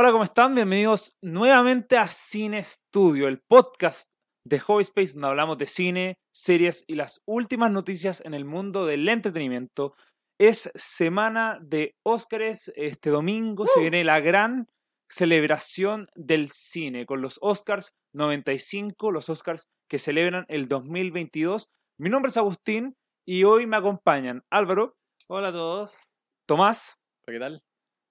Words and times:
Hola, 0.00 0.12
¿cómo 0.12 0.22
están? 0.22 0.54
Bienvenidos 0.54 1.16
nuevamente 1.20 1.96
a 1.96 2.06
Cine 2.06 2.62
Studio, 2.62 3.26
el 3.26 3.40
podcast 3.40 4.08
de 4.44 4.60
Hobby 4.60 4.82
Space 4.82 5.14
donde 5.14 5.26
hablamos 5.26 5.58
de 5.58 5.66
cine, 5.66 6.20
series 6.32 6.84
y 6.86 6.94
las 6.94 7.20
últimas 7.26 7.72
noticias 7.72 8.20
en 8.24 8.32
el 8.32 8.44
mundo 8.44 8.86
del 8.86 9.08
entretenimiento. 9.08 9.96
Es 10.38 10.70
semana 10.76 11.58
de 11.60 11.96
Óscares. 12.06 12.72
Este 12.76 13.10
domingo 13.10 13.66
se 13.66 13.80
viene 13.80 14.04
la 14.04 14.20
gran 14.20 14.68
celebración 15.10 16.06
del 16.14 16.48
cine 16.50 17.04
con 17.04 17.20
los 17.20 17.40
Oscars 17.42 17.90
95, 18.14 19.10
los 19.10 19.28
Oscars 19.28 19.64
que 19.90 19.98
celebran 19.98 20.44
el 20.46 20.68
2022. 20.68 21.70
Mi 21.98 22.08
nombre 22.08 22.28
es 22.28 22.36
Agustín 22.36 22.94
y 23.26 23.42
hoy 23.42 23.66
me 23.66 23.76
acompañan 23.76 24.44
Álvaro, 24.48 24.94
Hola 25.26 25.48
a 25.48 25.52
todos. 25.52 26.04
Tomás 26.46 27.00
¿Qué 27.26 27.40
tal? 27.40 27.64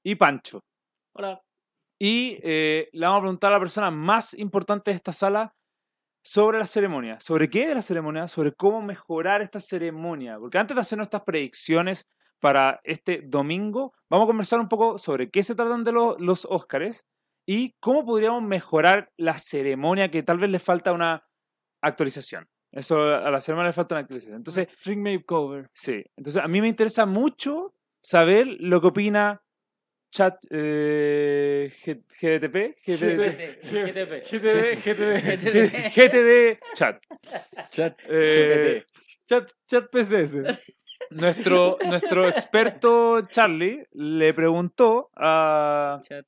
y 0.04 0.16
Pancho. 0.16 0.59
Hola. 1.16 1.47
Y 2.00 2.38
eh, 2.44 2.90
le 2.94 3.06
vamos 3.06 3.20
a 3.20 3.22
preguntar 3.22 3.52
a 3.52 3.56
la 3.56 3.60
persona 3.60 3.92
más 3.92 4.34
importante 4.36 4.92
de 4.92 4.96
esta 4.96 5.12
sala 5.12 5.56
sobre 6.23 6.60
la 6.60 6.66
ceremonia. 6.66 7.20
¿Sobre 7.20 7.50
qué 7.50 7.68
de 7.68 7.76
la 7.76 7.82
ceremonia? 7.82 8.28
Sobre 8.28 8.54
cómo 8.54 8.82
mejorar 8.82 9.42
esta 9.42 9.60
ceremonia. 9.60 10.38
Porque 10.40 10.58
antes 10.58 10.76
de 10.76 10.82
hacer 10.82 10.98
nuestras 10.98 11.23
predicciones 11.23 12.08
para 12.40 12.80
este 12.84 13.22
domingo, 13.26 13.94
vamos 14.10 14.26
a 14.26 14.28
conversar 14.28 14.60
un 14.60 14.68
poco 14.68 14.98
sobre 14.98 15.30
qué 15.32 15.42
se 15.44 15.56
tratan 15.56 15.84
de 15.84 15.92
lo- 15.92 16.18
los 16.20 16.46
Óscares 16.46 17.08
y 17.48 17.73
cómo 17.80 18.06
podríamos 18.06 18.44
mejorar 18.44 19.12
la 19.18 19.38
ceremonia 19.40 20.12
que 20.12 20.22
tal 20.23 20.38
vez 20.38 20.50
le 20.50 20.59
falta 20.59 20.92
una 20.94 21.26
actualización. 21.82 22.48
Eso 22.72 23.02
a 23.02 23.32
la 23.32 23.42
ceremonia 23.42 23.70
le 23.70 23.73
falta 23.73 23.95
una 23.95 24.02
actualización. 24.02 24.36
Entonces, 24.38 24.67
String 24.78 25.02
Makeover. 25.02 25.70
Sí, 25.73 26.04
entonces 26.17 26.44
a 26.44 26.48
mí 26.48 26.61
me 26.61 26.67
interesa 26.67 27.06
mucho 27.06 27.73
saber 28.02 28.48
lo 28.59 28.82
que 28.82 28.88
opina 28.88 29.42
Chat 30.18 30.40
eh, 30.50 31.72
GTP. 32.20 32.76
GTD, 32.84 33.62
GTD, 34.82 35.94
GTD 35.94 36.60
Chat. 36.73 37.04
Chat. 37.70 38.00
Eh, 38.10 38.84
Chat, 39.28 39.52
chat 39.68 39.86
PCS. 39.92 40.38
nuestro, 41.12 41.78
nuestro 41.86 42.28
experto 42.28 43.28
Charlie 43.30 43.86
le 43.92 44.34
preguntó 44.34 45.12
a, 45.16 46.02
Chat. 46.02 46.26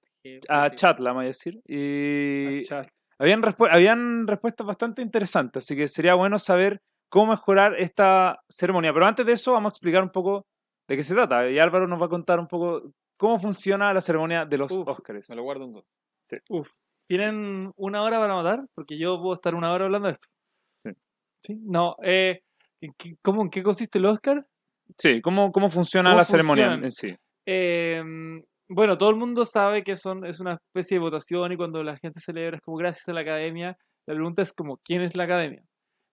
a 0.50 0.70
Chat, 0.70 1.00
la 1.00 1.10
vamos 1.10 1.24
a 1.24 1.28
decir, 1.28 1.60
y 1.66 2.62
Chat. 2.62 2.90
habían, 3.18 3.42
respu- 3.42 3.70
habían 3.72 4.28
respuestas 4.28 4.68
bastante 4.68 5.02
interesantes, 5.02 5.66
así 5.66 5.76
que 5.76 5.88
sería 5.88 6.14
bueno 6.14 6.38
saber 6.38 6.80
cómo 7.10 7.32
mejorar 7.32 7.74
esta 7.80 8.44
ceremonia. 8.48 8.94
Pero 8.94 9.08
antes 9.08 9.26
de 9.26 9.32
eso, 9.34 9.54
vamos 9.54 9.72
a 9.72 9.74
explicar 9.74 10.04
un 10.04 10.12
poco 10.12 10.46
de 10.88 10.96
qué 10.96 11.02
se 11.02 11.16
trata. 11.16 11.50
Y 11.50 11.58
Álvaro 11.58 11.88
nos 11.88 12.00
va 12.00 12.06
a 12.06 12.10
contar 12.10 12.40
un 12.40 12.48
poco 12.48 12.92
cómo 13.20 13.38
funciona 13.40 13.94
la 13.94 14.02
ceremonia 14.02 14.46
de 14.46 14.58
los 14.58 14.72
Uf, 14.72 14.88
Óscares. 14.88 15.30
Me 15.30 15.36
lo 15.36 15.44
guardo 15.44 15.66
un 15.66 15.74
dos. 15.74 15.92
Uf. 16.50 16.70
¿Tienen 17.08 17.72
una 17.76 18.02
hora 18.04 18.20
para 18.20 18.36
matar? 18.36 18.66
Porque 18.76 18.98
yo 18.98 19.20
puedo 19.20 19.34
estar 19.34 19.56
una 19.56 19.72
hora 19.74 19.86
hablando 19.86 20.08
de 20.08 20.14
esto. 20.14 20.28
Sí. 20.86 20.92
¿Sí? 21.46 21.60
No. 21.64 21.96
Eh, 22.04 22.42
¿en 22.82 22.94
qué- 22.98 23.16
¿Cómo 23.22 23.42
en 23.42 23.50
qué 23.50 23.62
consiste 23.64 23.98
el 23.98 24.06
Oscar? 24.06 24.46
Sí, 24.98 25.22
¿cómo, 25.22 25.52
cómo 25.52 25.70
funciona 25.70 26.10
¿Cómo 26.10 26.18
la 26.18 26.24
ceremonia 26.24 26.74
en 26.74 26.92
sí? 26.92 27.16
Eh, 27.48 28.04
bueno, 28.70 28.98
todo 28.98 29.10
el 29.10 29.16
mundo 29.16 29.44
sabe 29.44 29.84
que 29.84 29.96
son, 29.96 30.26
es 30.26 30.40
una 30.40 30.54
especie 30.54 30.96
de 30.98 31.02
votación 31.02 31.52
y 31.52 31.58
cuando 31.58 31.84
la 31.84 31.98
gente 31.98 32.20
celebra 32.20 32.58
es 32.58 32.62
como 32.62 32.78
gracias 32.78 33.08
a 33.10 33.14
la 33.14 33.22
academia. 33.22 33.76
La 34.08 34.14
pregunta 34.14 34.42
es 34.44 34.54
como, 34.54 34.78
¿quién 34.84 35.02
es 35.02 35.16
la 35.18 35.24
academia? 35.24 35.64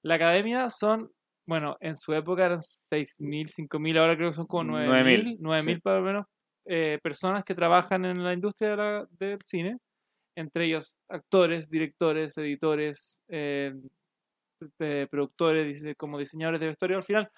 La 0.03 0.15
academia 0.15 0.69
son, 0.70 1.11
bueno, 1.47 1.77
en 1.81 1.95
su 1.97 2.15
época 2.15 2.47
eran 2.47 2.61
6.000, 2.91 3.48
5.000, 3.51 3.98
ahora 3.98 4.17
creo 4.17 4.30
que 4.30 4.36
son 4.36 4.47
como 4.47 4.64
9.000, 4.73 5.39
9.000, 5.39 5.39
9.000 5.41 5.75
sí. 5.77 5.80
para 5.83 5.98
lo 6.01 6.05
menos, 6.07 6.27
eh, 6.69 6.99
personas 7.03 7.45
que 7.45 7.55
trabajan 7.55 8.05
en 8.05 8.23
la 8.23 8.33
industria 8.33 8.71
de 8.71 8.77
la- 8.77 9.07
del 9.19 9.39
cine, 9.43 9.79
entre 10.37 10.67
ellos 10.67 10.97
actores, 11.09 11.69
directores, 11.71 12.37
editores, 12.39 13.19
eh, 13.29 13.73
eh, 14.81 15.07
productores, 15.11 15.83
como 15.97 16.19
diseñadores 16.19 16.61
de 16.61 16.67
vestuario. 16.69 16.97
Al 16.97 17.03
final, 17.05 17.29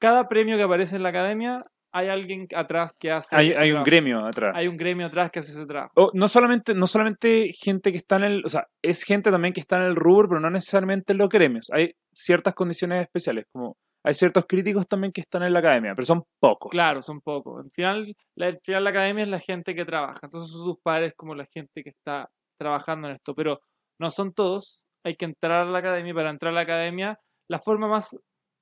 cada 0.00 0.28
premio 0.28 0.56
que 0.56 0.62
aparece 0.62 0.96
en 0.96 1.02
la 1.02 1.08
academia, 1.10 1.64
hay 1.92 2.08
alguien 2.08 2.46
atrás 2.54 2.92
que 2.98 3.10
hace 3.10 3.34
Hay, 3.34 3.50
ese 3.50 3.60
hay 3.60 3.72
un 3.72 3.82
gremio 3.82 4.26
atrás. 4.26 4.52
Hay 4.54 4.68
un 4.68 4.76
gremio 4.76 5.06
atrás 5.06 5.30
que 5.30 5.38
hace 5.38 5.52
ese 5.52 5.64
trabajo. 5.64 5.92
O 5.96 6.10
no 6.12 6.28
solamente, 6.28 6.74
no 6.74 6.86
solamente 6.86 7.50
gente 7.54 7.90
que 7.90 7.96
está 7.98 8.16
en 8.16 8.24
el, 8.24 8.42
o 8.44 8.48
sea, 8.50 8.66
es 8.82 9.02
gente 9.04 9.30
también 9.30 9.54
que 9.54 9.60
está 9.60 9.76
en 9.76 9.84
el 9.84 9.96
rubro, 9.96 10.28
pero 10.28 10.40
no 10.40 10.50
necesariamente 10.50 11.12
en 11.12 11.18
los 11.18 11.30
gremios. 11.30 11.68
Hay 11.72 11.94
ciertas 12.12 12.54
condiciones 12.54 13.02
especiales, 13.02 13.46
como 13.50 13.76
hay 14.06 14.14
ciertos 14.14 14.46
críticos 14.46 14.86
también 14.86 15.12
que 15.12 15.20
están 15.20 15.42
en 15.42 15.52
la 15.52 15.58
academia, 15.58 15.92
pero 15.96 16.06
son 16.06 16.22
pocos. 16.40 16.70
Claro, 16.70 17.02
son 17.02 17.20
pocos. 17.20 17.64
Al 17.64 17.70
final, 17.72 18.14
la, 18.36 18.46
al 18.46 18.60
final 18.62 18.84
la 18.84 18.90
academia 18.90 19.24
es 19.24 19.28
la 19.28 19.40
gente 19.40 19.74
que 19.74 19.84
trabaja. 19.84 20.20
Entonces 20.22 20.52
son 20.52 20.64
sus 20.64 20.78
padres 20.80 21.12
como 21.16 21.34
la 21.34 21.44
gente 21.46 21.82
que 21.82 21.90
está 21.90 22.30
trabajando 22.56 23.08
en 23.08 23.14
esto. 23.14 23.34
Pero 23.34 23.58
no 23.98 24.10
son 24.10 24.32
todos. 24.32 24.86
Hay 25.04 25.16
que 25.16 25.24
entrar 25.24 25.66
a 25.66 25.70
la 25.70 25.80
academia. 25.80 26.14
Para 26.14 26.30
entrar 26.30 26.52
a 26.52 26.54
la 26.54 26.60
academia, 26.60 27.18
la 27.50 27.58
forma 27.58 27.88
más 27.88 28.16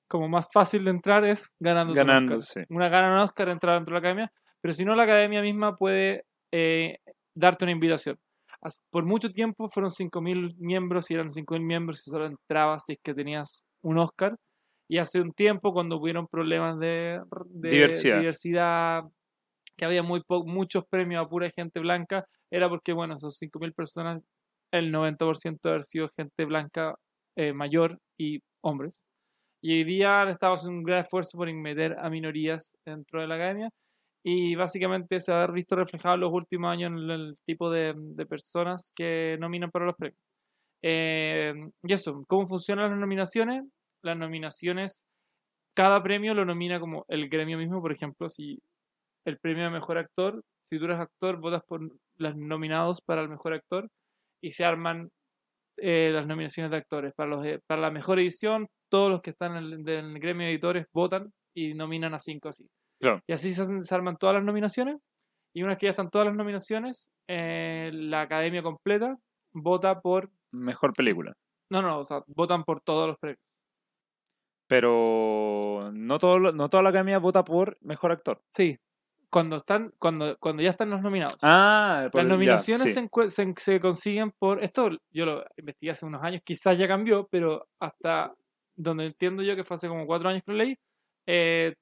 como 0.09 0.28
más 0.28 0.49
fácil 0.50 0.82
de 0.84 0.93
entrar 0.93 1.27
es 1.27 1.50
ganando 1.61 1.93
Ganando, 1.93 2.38
Oscar. 2.38 2.65
sí. 2.65 2.75
Una 2.75 2.88
gana 2.88 3.12
un 3.12 3.19
Oscar, 3.19 3.50
entrar 3.50 3.75
dentro 3.75 3.94
de 3.94 4.00
la 4.00 4.09
academia. 4.09 4.32
Pero 4.62 4.72
si 4.72 4.87
no, 4.87 4.94
la 4.94 5.03
academia 5.03 5.43
misma 5.43 5.76
puede 5.76 6.25
eh, 6.53 6.97
darte 7.37 7.66
una 7.66 7.72
invitación. 7.72 8.16
Por 8.91 9.05
mucho 9.05 9.31
tiempo 9.31 9.69
fueron 9.69 9.91
5.000 9.91 10.55
miembros 10.56 11.11
y 11.11 11.15
eran 11.15 11.28
5.000 11.28 11.61
miembros 11.61 12.06
y 12.06 12.11
solo 12.11 12.25
entrabas 12.25 12.84
si 12.87 12.94
es 12.94 12.99
que 13.05 13.12
tenías 13.12 13.66
un 13.82 13.99
Oscar. 13.99 14.37
Y 14.94 14.99
hace 14.99 15.21
un 15.21 15.32
tiempo, 15.32 15.72
cuando 15.72 15.97
hubieron 15.99 16.27
problemas 16.28 16.78
de, 16.78 17.21
de 17.47 17.69
Diversidad. 17.71 18.21
diversidad, 18.21 19.03
que 19.77 19.84
había 19.84 20.03
muy 20.03 20.22
po- 20.22 20.44
muchos 20.47 20.84
premios 20.87 21.25
a 21.25 21.28
pura 21.28 21.50
gente 21.50 21.81
blanca, 21.81 22.27
era 22.50 22.69
porque, 22.69 22.93
bueno, 22.93 23.15
esos 23.15 23.37
5.000 23.37 23.72
personas, 23.72 24.22
el 24.72 24.93
90% 24.93 25.69
de 25.69 25.71
haber 25.71 25.84
sido 25.84 26.10
gente 26.16 26.44
blanca 26.44 26.94
eh, 27.37 27.53
mayor 27.53 27.99
y 28.19 28.41
hombres. 28.62 29.09
Y 29.62 29.72
hoy 29.78 29.84
día 29.84 30.22
han 30.22 30.28
estado 30.28 30.55
haciendo 30.55 30.78
un 30.78 30.84
gran 30.84 31.00
esfuerzo 31.00 31.38
por 31.38 31.53
meter 31.53 31.97
a 31.99 32.11
minorías 32.11 32.76
dentro 32.87 33.21
de 33.21 33.26
la 33.28 33.34
academia. 33.37 33.71
Y 34.25 34.55
básicamente 34.55 35.21
se 35.21 35.32
ha 35.32 35.47
visto 35.49 35.76
reflejado 35.76 36.15
en 36.15 36.21
los 36.22 36.32
últimos 36.32 36.71
años 36.71 36.93
en 36.93 37.11
el 37.11 37.37
tipo 37.47 37.71
de, 37.71 37.94
de 37.97 38.26
personas 38.26 38.93
que 38.94 39.37
nominan 39.41 39.71
para 39.72 39.87
los 39.87 39.97
premios. 39.97 40.19
Eh, 40.82 41.55
y 41.82 41.93
eso, 41.93 42.22
¿cómo 42.28 42.47
funcionan 42.47 42.91
las 42.91 43.00
nominaciones? 43.00 43.65
Las 44.04 44.16
nominaciones, 44.16 45.06
cada 45.75 46.03
premio 46.03 46.34
lo 46.34 46.44
nomina 46.44 46.78
como 46.78 47.04
el 47.09 47.28
gremio 47.28 47.59
mismo. 47.59 47.81
Por 47.81 47.91
ejemplo, 47.92 48.28
si 48.28 48.60
el 49.26 49.38
premio 49.38 49.66
a 49.66 49.70
mejor 49.70 49.98
actor, 49.98 50.42
si 50.70 50.78
tú 50.78 50.84
eres 50.84 50.98
actor, 51.00 51.41
votas 51.41 51.62
por 51.66 51.81
los 52.16 52.37
nominados 52.37 53.00
para 53.00 53.22
el 53.22 53.28
mejor 53.28 53.54
actor 53.54 53.88
y 54.43 54.50
se 54.50 54.64
arman 54.64 55.09
eh, 55.78 56.10
las 56.12 56.26
nominaciones 56.26 56.70
de 56.70 56.76
actores. 56.76 57.12
Para, 57.16 57.31
los, 57.31 57.47
para 57.66 57.81
la 57.81 57.91
mejor 57.91 58.19
edición, 58.19 58.66
todos 58.91 59.10
los 59.10 59.22
que 59.22 59.31
están 59.31 59.56
en 59.56 59.64
el, 59.64 59.84
del 59.84 60.19
gremio 60.19 60.47
de 60.47 60.53
editores 60.53 60.87
votan 60.93 61.32
y 61.56 61.75
nominan 61.75 62.14
a 62.14 62.19
cinco 62.19 62.50
así. 62.50 62.66
Claro. 63.00 63.20
Y 63.26 63.32
así 63.32 63.53
se, 63.54 63.62
hacen- 63.62 63.82
se 63.82 63.94
arman 63.94 64.16
todas 64.16 64.34
las 64.34 64.44
nominaciones. 64.44 64.97
Y 65.56 65.62
una 65.62 65.70
vez 65.72 65.78
que 65.78 65.87
ya 65.87 65.91
están 65.91 66.10
todas 66.10 66.26
las 66.26 66.37
nominaciones, 66.37 67.09
eh, 67.28 67.91
la 67.94 68.22
academia 68.22 68.62
completa 68.62 69.16
vota 69.54 70.00
por. 70.00 70.31
Mejor 70.53 70.93
película. 70.93 71.32
No, 71.70 71.81
no, 71.81 72.00
o 72.00 72.04
sea, 72.04 72.22
votan 72.26 72.64
por 72.64 72.81
todos 72.81 73.06
los 73.09 73.16
premios. 73.19 73.38
Pero 74.66 75.91
no, 75.92 76.19
todo, 76.19 76.38
no 76.52 76.69
toda 76.69 76.82
la 76.82 76.88
academia 76.91 77.19
vota 77.19 77.44
por 77.44 77.76
mejor 77.80 78.12
actor. 78.12 78.41
Sí. 78.50 78.78
Cuando, 79.30 79.56
están, 79.56 79.92
cuando, 79.98 80.36
cuando 80.38 80.62
ya 80.62 80.70
están 80.70 80.91
los 80.91 81.02
nominados. 81.02 81.36
Ah, 81.42 82.08
por- 82.12 82.22
Las 82.22 82.28
ya, 82.28 82.34
nominaciones 82.34 82.94
sí. 82.94 83.08
se, 83.28 83.30
se, 83.30 83.54
se 83.56 83.80
consiguen 83.80 84.30
por. 84.38 84.62
Esto 84.62 84.91
yo 85.11 85.26
lo 85.26 85.44
investigué 85.56 85.90
hace 85.90 86.06
unos 86.06 86.22
años, 86.22 86.43
quizás 86.44 86.78
ya 86.78 86.87
cambió, 86.87 87.26
pero 87.31 87.66
hasta 87.81 88.32
donde 88.76 89.06
entiendo 89.06 89.43
yo 89.43 89.56
que 89.56 89.64
fue 89.64 89.75
hace 89.75 89.88
como 89.88 90.06
cuatro 90.06 90.28
años 90.28 90.43
que 90.44 90.52
lo 90.52 90.58
leí, 90.58 90.76
eh, 91.26 91.75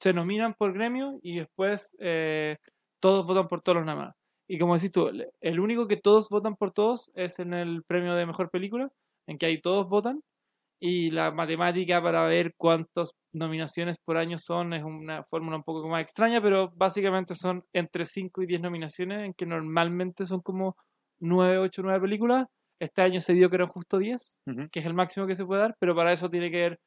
se 0.00 0.12
nominan 0.12 0.54
por 0.54 0.72
gremio 0.74 1.18
y 1.22 1.38
después 1.38 1.96
eh, 2.00 2.58
todos 3.00 3.26
votan 3.26 3.48
por 3.48 3.62
todos 3.62 3.76
los 3.76 3.86
nominados. 3.86 4.14
Y 4.46 4.58
como 4.58 4.74
decís 4.74 4.92
tú, 4.92 5.08
el- 5.08 5.28
el 5.40 5.60
único 5.60 5.88
que 5.88 5.96
todos 5.96 6.28
votan 6.28 6.56
por 6.56 6.72
todos 6.72 7.10
es 7.14 7.38
en 7.38 7.54
el 7.54 7.84
premio 7.84 8.14
de 8.14 8.26
mejor 8.26 8.50
película, 8.50 8.90
en 9.26 9.38
que 9.38 9.46
ahí 9.46 9.60
todos 9.62 9.88
votan. 9.88 10.20
Y 10.84 11.10
la 11.12 11.30
matemática 11.30 12.02
para 12.02 12.24
ver 12.26 12.54
cuántas 12.56 13.12
nominaciones 13.32 13.98
por 14.04 14.16
año 14.16 14.36
son 14.36 14.72
es 14.72 14.82
una 14.82 15.22
fórmula 15.30 15.56
un 15.56 15.62
poco 15.62 15.86
más 15.88 16.02
extraña, 16.02 16.42
pero 16.42 16.72
básicamente 16.74 17.36
son 17.36 17.62
entre 17.72 18.04
5 18.04 18.42
y 18.42 18.46
10 18.46 18.60
nominaciones, 18.60 19.20
en 19.24 19.32
que 19.34 19.46
normalmente 19.46 20.26
son 20.26 20.40
como 20.40 20.74
9, 21.20 21.58
8, 21.58 21.82
9 21.84 22.00
películas. 22.00 22.46
Este 22.80 23.00
año 23.00 23.20
se 23.20 23.32
dio 23.32 23.48
que 23.48 23.54
eran 23.56 23.68
justo 23.68 23.96
10, 23.98 24.40
Ujú. 24.44 24.68
que 24.72 24.80
es 24.80 24.86
el 24.86 24.94
máximo 24.94 25.28
que 25.28 25.36
se 25.36 25.46
puede 25.46 25.60
dar, 25.60 25.76
pero 25.78 25.94
para 25.94 26.10
eso 26.12 26.28
tiene 26.28 26.50
que 26.50 26.56
ver- 26.56 26.78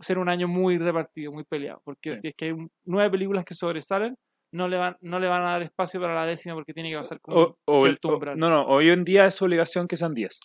ser 0.00 0.18
un 0.18 0.28
año 0.28 0.48
muy 0.48 0.76
repartido, 0.76 1.30
muy 1.30 1.44
peleado, 1.44 1.80
porque 1.84 2.16
Sí. 2.16 2.22
si 2.22 2.28
es 2.28 2.34
que 2.36 2.46
hay 2.46 2.50
un- 2.50 2.68
nueve 2.84 3.10
películas 3.12 3.44
que 3.44 3.54
sobresalen, 3.54 4.16
no 4.52 4.66
le 4.66 4.76
van, 4.76 4.96
no 5.00 5.20
le 5.20 5.28
van 5.28 5.42
a 5.44 5.52
dar 5.52 5.62
espacio 5.62 6.00
para 6.00 6.14
la 6.16 6.26
décima 6.26 6.54
porque 6.56 6.74
tiene 6.74 6.90
que 6.90 6.96
pasar 6.98 7.20
como 7.20 7.36
O- 7.40 7.56
o 7.66 7.86
el- 7.86 7.98
o- 8.02 8.18
no, 8.34 8.50
no, 8.50 8.66
hoy 8.66 8.90
en 8.90 9.04
día 9.04 9.24
es 9.26 9.40
obligación 9.40 9.86
que 9.86 9.96
sean 9.96 10.14
10. 10.14 10.40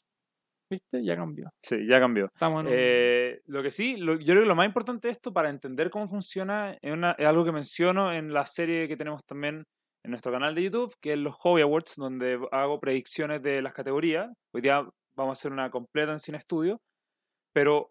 ¿Viste? 0.72 1.04
Ya 1.04 1.18
cambió. 1.18 1.50
Sí, 1.62 1.86
ya 1.86 2.00
cambió. 2.00 2.28
Estamos 2.28 2.62
en 2.62 2.68
un- 2.68 2.74
Eh, 2.76 3.42
lo 3.48 3.62
que 3.62 3.72
sí, 3.72 3.98
lo- 3.98 4.14
yo 4.18 4.26
creo 4.34 4.44
que 4.44 4.48
lo 4.48 4.56
más 4.56 4.66
importante 4.66 5.10
de 5.10 5.12
esto 5.12 5.34
para 5.34 5.50
entender 5.50 5.90
cómo 5.90 6.08
funciona 6.08 6.78
es, 6.82 6.94
una- 6.94 7.12
es 7.20 7.26
algo 7.28 7.44
que 7.44 7.52
menciono 7.52 8.14
en 8.14 8.32
la 8.34 8.46
serie 8.46 8.88
que 8.88 8.96
tenemos 8.96 9.26
también 9.26 9.66
en 10.04 10.10
nuestro 10.12 10.32
canal 10.32 10.56
de 10.56 10.64
YouTube, 10.64 10.96
que 11.02 11.12
es 11.14 11.20
los 11.20 11.36
Hobby 11.36 11.62
Awards, 11.62 11.96
donde 11.98 12.40
hago 12.52 12.80
predicciones 12.80 13.44
de 13.44 13.62
las 13.62 13.74
categorías. 13.74 14.32
Hoy 14.54 14.62
día 14.62 14.88
vamos 15.14 15.32
a 15.32 15.34
hacer 15.40 15.52
una 15.52 15.70
completa 15.70 16.14
en 16.14 16.20
Cine 16.20 16.38
Estudio, 16.38 16.80
pero 17.54 17.90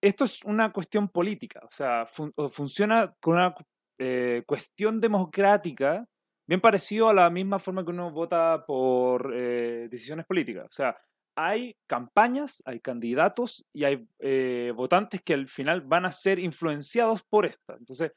esto 0.00 0.24
es 0.24 0.42
una 0.44 0.70
cuestión 0.72 1.08
política, 1.08 1.60
o 1.64 1.70
sea, 1.72 2.06
fun- 2.06 2.32
funciona 2.50 3.12
con 3.20 3.34
una 3.34 3.54
eh, 3.98 4.42
cuestión 4.46 5.00
democrática, 5.00 6.04
bien 6.48 6.60
parecido 6.60 7.08
a 7.08 7.14
la 7.14 7.28
misma 7.30 7.58
forma 7.58 7.84
que 7.84 7.90
uno 7.90 8.10
vota 8.10 8.64
por 8.66 9.32
eh, 9.34 9.88
decisiones 9.90 10.26
políticas. 10.26 10.66
O 10.66 10.72
sea, 10.72 10.96
hay 11.36 11.76
campañas, 11.88 12.62
hay 12.66 12.80
candidatos 12.80 13.64
y 13.74 13.84
hay 13.84 14.06
eh, 14.20 14.72
votantes 14.76 15.22
que 15.22 15.34
al 15.34 15.48
final 15.48 15.80
van 15.82 16.04
a 16.06 16.12
ser 16.12 16.38
influenciados 16.38 17.22
por 17.22 17.46
esta. 17.46 17.74
Entonces, 17.78 18.12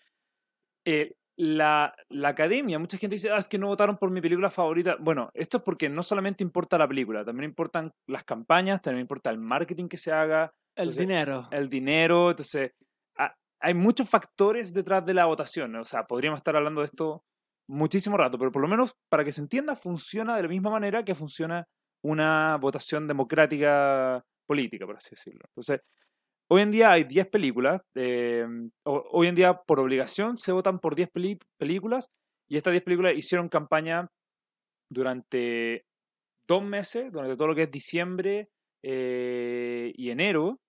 eh, 0.85 1.13
la, 1.39 1.93
la 2.09 2.29
academia, 2.29 2.79
mucha 2.79 2.97
gente 2.97 3.15
dice, 3.15 3.29
ah, 3.31 3.37
es 3.37 3.47
que 3.47 3.59
no 3.59 3.67
votaron 3.67 3.97
por 3.97 4.09
mi 4.09 4.21
película 4.21 4.49
favorita. 4.49 4.97
Bueno, 4.99 5.29
esto 5.33 5.57
es 5.57 5.63
porque 5.63 5.89
no 5.89 6.01
solamente 6.01 6.43
importa 6.43 6.77
la 6.77 6.87
película, 6.87 7.23
también 7.23 7.49
importan 7.49 7.91
las 8.07 8.23
campañas, 8.23 8.81
también 8.81 9.01
importa 9.01 9.29
el 9.29 9.37
marketing 9.37 9.87
que 9.87 9.97
se 9.97 10.11
haga, 10.11 10.51
El 10.75 10.89
Entonces, 10.89 11.01
dinero. 11.01 11.47
el 11.51 11.69
dinero, 11.69 12.31
entonces 12.31 12.71
ha- 13.17 13.35
hay 13.61 13.73
muchos 13.75 14.09
factores 14.09 14.73
detrás 14.73 15.05
de 15.05 15.13
la 15.13 15.25
votación, 15.25 15.75
o 15.75 15.83
sea, 15.83 16.05
podríamos 16.07 16.37
estar 16.39 16.55
hablando 16.55 16.81
de 16.81 16.85
esto 16.85 17.23
muchísimo 17.69 18.17
rato, 18.17 18.37
pero 18.39 18.51
por 18.51 18.61
lo 18.61 18.67
menos 18.67 18.95
para 19.09 19.23
que 19.23 19.31
se 19.31 19.41
entienda 19.41 19.75
funciona 19.75 20.35
de 20.35 20.43
la 20.43 20.47
misma 20.47 20.71
manera 20.71 21.03
que 21.03 21.13
funciona 21.15 21.67
una 22.03 22.57
votación 22.57 23.07
democrática 23.07 24.23
política, 24.47 24.85
por 24.85 24.97
así 24.97 25.11
decirlo. 25.11 25.41
Entonces, 25.49 25.81
hoy 26.49 26.61
en 26.63 26.71
día 26.71 26.91
hay 26.91 27.03
10 27.05 27.27
películas, 27.27 27.81
eh, 27.95 28.45
ho- 28.85 29.05
hoy 29.11 29.27
en 29.27 29.35
día 29.35 29.53
por 29.67 29.79
obligación 29.79 30.37
se 30.37 30.51
votan 30.51 30.79
por 30.79 30.95
10 30.95 31.09
peli- 31.11 31.39
películas 31.57 32.09
y 32.49 32.57
estas 32.57 32.71
10 32.71 32.83
películas 32.83 33.15
hicieron 33.17 33.49
campaña 33.49 34.07
durante 34.89 35.85
dos 36.47 36.63
meses, 36.63 37.11
durante 37.11 37.35
todo 37.35 37.47
lo 37.49 37.55
que 37.55 37.63
es 37.63 37.71
diciembre 37.71 38.49
eh, 38.83 39.91
y 39.95 40.09
enero, 40.11 40.59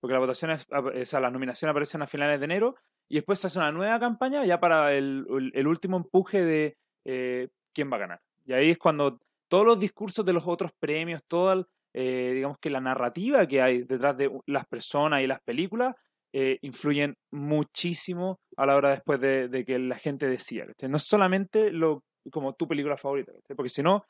porque 0.00 0.14
la 0.14 0.20
votación 0.20 0.50
o 0.52 1.04
sea, 1.06 1.20
las 1.20 1.32
nominaciones 1.32 1.70
aparecen 1.72 2.02
a 2.02 2.06
finales 2.06 2.40
de 2.40 2.44
enero, 2.46 2.76
y 3.08 3.16
después 3.16 3.38
se 3.38 3.46
hace 3.46 3.58
una 3.58 3.72
nueva 3.72 3.98
campaña 4.00 4.44
ya 4.44 4.60
para 4.60 4.92
el 4.94 5.66
último 5.66 5.96
empuje 5.96 6.44
de 6.44 6.76
eh, 7.06 7.48
quién 7.74 7.90
va 7.90 7.96
a 7.96 8.00
ganar. 8.00 8.20
Y 8.44 8.52
ahí 8.52 8.70
es 8.70 8.78
cuando 8.78 9.20
todos 9.48 9.66
los 9.66 9.78
discursos 9.78 10.24
de 10.24 10.32
los 10.32 10.46
otros 10.46 10.70
premios, 10.78 11.22
toda, 11.26 11.66
eh, 11.94 12.32
digamos 12.34 12.58
que 12.58 12.70
la 12.70 12.80
narrativa 12.80 13.46
que 13.46 13.62
hay 13.62 13.82
detrás 13.82 14.16
de 14.16 14.30
las 14.46 14.66
personas 14.66 15.22
y 15.22 15.26
las 15.26 15.40
películas, 15.40 15.94
eh, 16.32 16.58
influyen 16.60 17.16
muchísimo 17.32 18.38
a 18.56 18.66
la 18.66 18.76
hora 18.76 18.90
después 18.90 19.18
de, 19.20 19.64
que 19.66 19.78
la 19.78 19.96
gente 19.96 20.28
decida. 20.28 20.66
¿cachai? 20.66 20.90
No 20.90 20.98
solamente 20.98 21.70
lo, 21.70 22.04
como 22.30 22.54
tu 22.54 22.68
película 22.68 22.96
favorita, 22.96 23.32
¿cachai? 23.32 23.56
porque 23.56 23.70
si 23.70 23.82
no, 23.82 24.04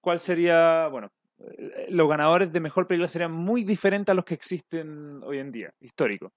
¿cuál 0.00 0.20
sería, 0.20 0.86
bueno, 0.88 1.08
eh, 1.38 1.86
los 1.90 2.08
ganadores 2.08 2.52
de 2.52 2.60
mejor 2.60 2.86
película 2.86 3.08
serían 3.08 3.32
muy 3.32 3.64
diferentes 3.64 4.12
a 4.12 4.14
los 4.14 4.24
que 4.24 4.34
existen 4.34 5.20
hoy 5.24 5.38
en 5.38 5.50
día, 5.50 5.74
histórico. 5.80 6.32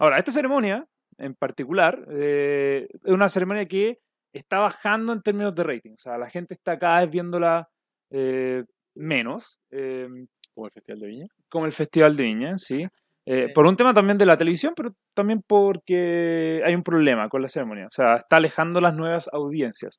Ahora, 0.00 0.18
esta 0.18 0.32
ceremonia 0.32 0.84
en 1.16 1.34
particular 1.36 2.08
es 2.10 2.88
una 3.04 3.28
ceremonia 3.28 3.66
que 3.66 4.00
está 4.34 4.58
bajando 4.58 5.12
en 5.12 5.22
términos 5.22 5.54
de 5.54 5.62
rating. 5.64 5.92
O 5.92 5.98
sea, 5.98 6.18
la 6.18 6.28
gente 6.30 6.54
está 6.54 6.78
cada 6.78 7.00
vez 7.00 7.10
viéndola 7.10 7.68
eh, 8.10 8.64
menos, 8.96 9.58
eh, 9.70 10.08
Como 10.54 10.66
el 10.66 10.72
Festival 10.72 11.00
de 11.00 11.06
Viña. 11.08 11.26
como 11.48 11.66
el 11.66 11.72
Festival 11.72 12.16
de 12.16 12.24
Viña, 12.24 12.56
sí. 12.58 12.82
Eh, 13.26 13.46
Sí. 13.48 13.52
Por 13.54 13.66
un 13.66 13.76
tema 13.76 13.94
también 13.94 14.18
de 14.18 14.26
la 14.26 14.36
televisión, 14.36 14.74
pero 14.76 14.90
también 15.14 15.42
porque 15.46 16.60
hay 16.64 16.74
un 16.74 16.82
problema 16.82 17.28
con 17.30 17.40
la 17.42 17.48
ceremonia. 17.48 17.86
O 17.86 17.90
sea, 17.90 18.16
está 18.16 18.36
alejando 18.36 18.80
las 18.80 18.94
nuevas 18.94 19.28
audiencias. 19.32 19.98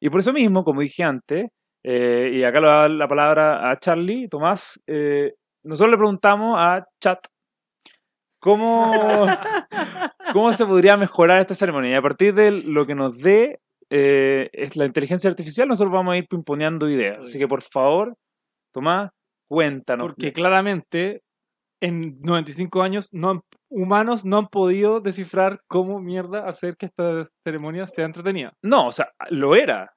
Y 0.00 0.10
por 0.10 0.20
eso 0.20 0.32
mismo, 0.32 0.64
como 0.64 0.82
dije 0.82 1.02
antes, 1.02 1.48
eh, 1.84 2.30
y 2.32 2.44
acá 2.44 2.60
le 2.60 2.66
voy 2.66 2.76
a 2.76 2.80
dar 2.82 2.90
la 2.90 3.08
palabra 3.08 3.70
a 3.70 3.76
Charlie, 3.78 4.28
Tomás, 4.28 4.80
eh, 4.86 5.34
nosotros 5.64 5.90
le 5.92 5.96
preguntamos 5.98 6.56
a 6.58 6.86
Chat 7.02 7.26
cómo, 8.44 9.26
cómo 10.34 10.52
se 10.52 10.66
podría 10.66 10.96
mejorar 10.98 11.40
esta 11.40 11.54
ceremonia. 11.54 11.92
Y 11.92 11.94
a 11.94 12.02
partir 12.02 12.34
de 12.34 12.50
lo 12.50 12.86
que 12.86 12.94
nos 12.94 13.18
dé 13.18 13.60
eh, 13.90 14.50
es 14.52 14.76
la 14.76 14.84
inteligencia 14.84 15.30
artificial, 15.30 15.66
nosotros 15.66 15.92
vamos 15.92 16.12
a 16.12 16.18
ir 16.18 16.26
pimponeando 16.28 16.88
ideas. 16.90 17.20
Así 17.24 17.38
que 17.38 17.48
por 17.48 17.62
favor, 17.62 18.14
Tomás, 18.72 19.10
cuéntanos. 19.48 20.08
Porque 20.08 20.32
claramente 20.32 21.22
en 21.80 22.20
95 22.20 22.82
años 22.82 23.08
no 23.12 23.30
han- 23.30 23.40
humanos 23.70 24.24
no 24.24 24.38
han 24.38 24.46
podido 24.48 25.00
descifrar 25.00 25.60
cómo 25.66 26.00
mierda 26.00 26.46
hacer 26.46 26.76
que 26.76 26.86
esta 26.86 27.22
ceremonia 27.44 27.86
sea 27.86 28.04
entretenida. 28.04 28.52
No, 28.62 28.88
o 28.88 28.92
sea, 28.92 29.10
lo 29.30 29.56
era. 29.56 29.92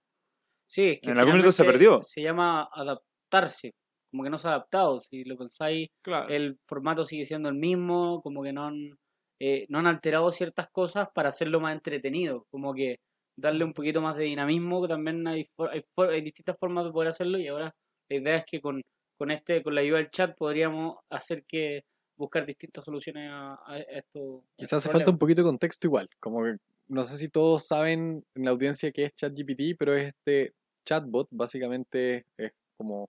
Sí, 0.69 0.89
es 0.91 1.00
que 1.01 1.11
En 1.11 1.17
algún 1.17 1.33
minuto 1.35 1.51
se 1.51 1.63
perdió. 1.63 2.01
Se 2.01 2.21
llama 2.21 2.67
adaptarse, 2.73 3.71
como 4.17 4.23
que 4.23 4.29
no 4.31 4.37
se 4.39 4.47
ha 4.47 4.51
adaptado. 4.51 4.99
Si 4.99 5.23
lo 5.23 5.37
pensáis, 5.37 5.89
Claro. 6.01 6.27
el 6.29 6.57
formato 6.67 7.05
sigue 7.05 7.25
siendo 7.25 7.49
el 7.49 7.55
mismo, 7.55 8.19
como 8.23 8.41
que 8.41 8.51
no 8.51 8.65
han, 8.65 8.97
eh, 9.39 9.67
no 9.69 9.77
han 9.77 9.85
alterado 9.85 10.31
ciertas 10.31 10.67
cosas 10.71 11.07
para 11.13 11.29
hacerlo 11.29 11.59
más 11.59 11.73
entretenido, 11.75 12.45
como 12.49 12.73
que 12.73 12.97
darle 13.37 13.63
un 13.63 13.73
poquito 13.73 14.01
más 14.01 14.17
de 14.17 14.23
dinamismo, 14.23 14.81
que 14.81 14.87
también 14.87 15.27
hay, 15.27 15.45
for- 15.55 15.69
hay, 15.69 15.81
for- 15.93 16.09
hay 16.09 16.21
distintas 16.21 16.57
formas 16.59 16.85
de 16.85 16.91
poder 16.91 17.09
hacerlo 17.09 17.37
y 17.37 17.47
ahora 17.47 17.71
la 18.09 18.17
idea 18.17 18.37
es 18.37 18.45
que 18.45 18.59
con, 18.59 18.81
con 19.19 19.29
este 19.29 19.61
con 19.61 19.75
la 19.75 19.81
ayuda 19.81 19.97
del 19.97 20.09
chat 20.09 20.35
podríamos 20.35 20.97
hacer 21.11 21.43
que 21.47 21.83
buscar 22.17 22.47
distintas 22.47 22.83
soluciones 22.83 23.29
a, 23.31 23.59
a 23.67 23.77
esto. 23.77 24.43
Quizás 24.57 24.73
hace 24.83 24.89
falta 24.89 25.11
un 25.11 25.19
poquito 25.19 25.41
de 25.43 25.47
contexto 25.49 25.85
igual. 25.85 26.09
Como 26.19 26.43
que 26.43 26.57
no 26.87 27.03
sé 27.03 27.17
si 27.17 27.29
todos 27.29 27.67
saben 27.67 28.23
en 28.33 28.43
la 28.45 28.49
audiencia 28.51 28.91
qué 28.91 29.03
es 29.03 29.13
ChatGPT, 29.15 29.75
pero 29.77 29.93
es 29.93 30.07
este 30.07 30.53
chatbot, 30.85 31.27
básicamente 31.29 32.25
es 32.37 32.53
como, 32.77 33.07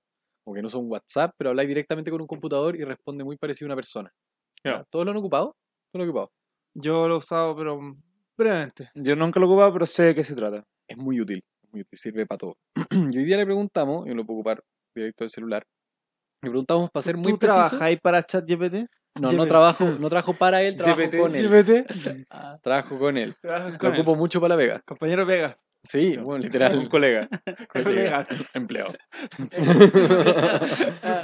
como 0.48 0.54
que 0.54 0.62
no 0.62 0.78
un 0.80 0.90
WhatsApp, 0.90 1.34
pero 1.36 1.50
habla 1.50 1.62
directamente 1.62 2.10
con 2.10 2.22
un 2.22 2.26
computador 2.26 2.74
y 2.74 2.82
responde 2.82 3.22
muy 3.22 3.36
parecido 3.36 3.66
a 3.66 3.68
una 3.68 3.76
persona. 3.76 4.10
¿Todos 4.88 5.04
lo 5.04 5.10
han 5.10 5.16
ocupado? 5.18 5.56
¿Todos 5.92 6.00
lo 6.00 6.02
han 6.04 6.08
ocupado? 6.08 6.32
Yo 6.74 7.06
lo 7.06 7.14
he 7.14 7.18
usado, 7.18 7.54
pero 7.54 7.78
brevemente. 8.34 8.90
Yo 8.94 9.14
nunca 9.14 9.38
lo 9.40 9.44
he 9.44 9.48
ocupado, 9.50 9.74
pero 9.74 9.84
sé 9.84 10.04
de 10.04 10.14
qué 10.14 10.24
se 10.24 10.34
trata. 10.34 10.64
Es 10.88 10.96
muy 10.96 11.20
útil, 11.20 11.44
es 11.62 11.70
muy 11.70 11.82
útil, 11.82 11.98
sirve 11.98 12.24
para 12.24 12.38
todo. 12.38 12.56
y 12.90 13.18
hoy 13.18 13.24
día 13.24 13.36
le 13.36 13.44
preguntamos, 13.44 14.06
y 14.06 14.14
lo 14.14 14.24
puedo 14.24 14.38
ocupar 14.38 14.64
directo 14.94 15.24
del 15.24 15.30
celular, 15.30 15.66
le 16.42 16.48
preguntamos 16.48 16.90
para 16.90 17.02
ser 17.02 17.18
muy 17.18 17.32
¿Tú 17.32 17.38
preciso. 17.38 17.60
trabajáis 17.68 18.00
para 18.00 18.22
ChatGPT? 18.22 18.74
No, 19.20 19.32
no 19.32 19.46
trabajo, 19.46 19.84
no 19.84 20.08
trabajo 20.08 20.32
para 20.32 20.62
él, 20.62 20.76
trabajo 20.76 21.02
GPT. 21.02 21.18
con 21.18 21.34
él. 21.34 21.48
GPT. 21.48 22.62
Trabajo 22.62 22.98
con 22.98 23.18
él. 23.18 23.34
Lo 23.42 23.88
él. 23.88 23.94
ocupo 23.94 24.16
mucho 24.16 24.40
para 24.40 24.54
la 24.54 24.56
Vega. 24.56 24.80
Compañero 24.86 25.26
Vega. 25.26 25.58
Sí, 25.82 26.16
bueno, 26.16 26.42
literal. 26.44 26.76
Un 26.78 26.88
colega. 26.90 27.28
colega, 27.72 28.26
empleado. 28.54 28.92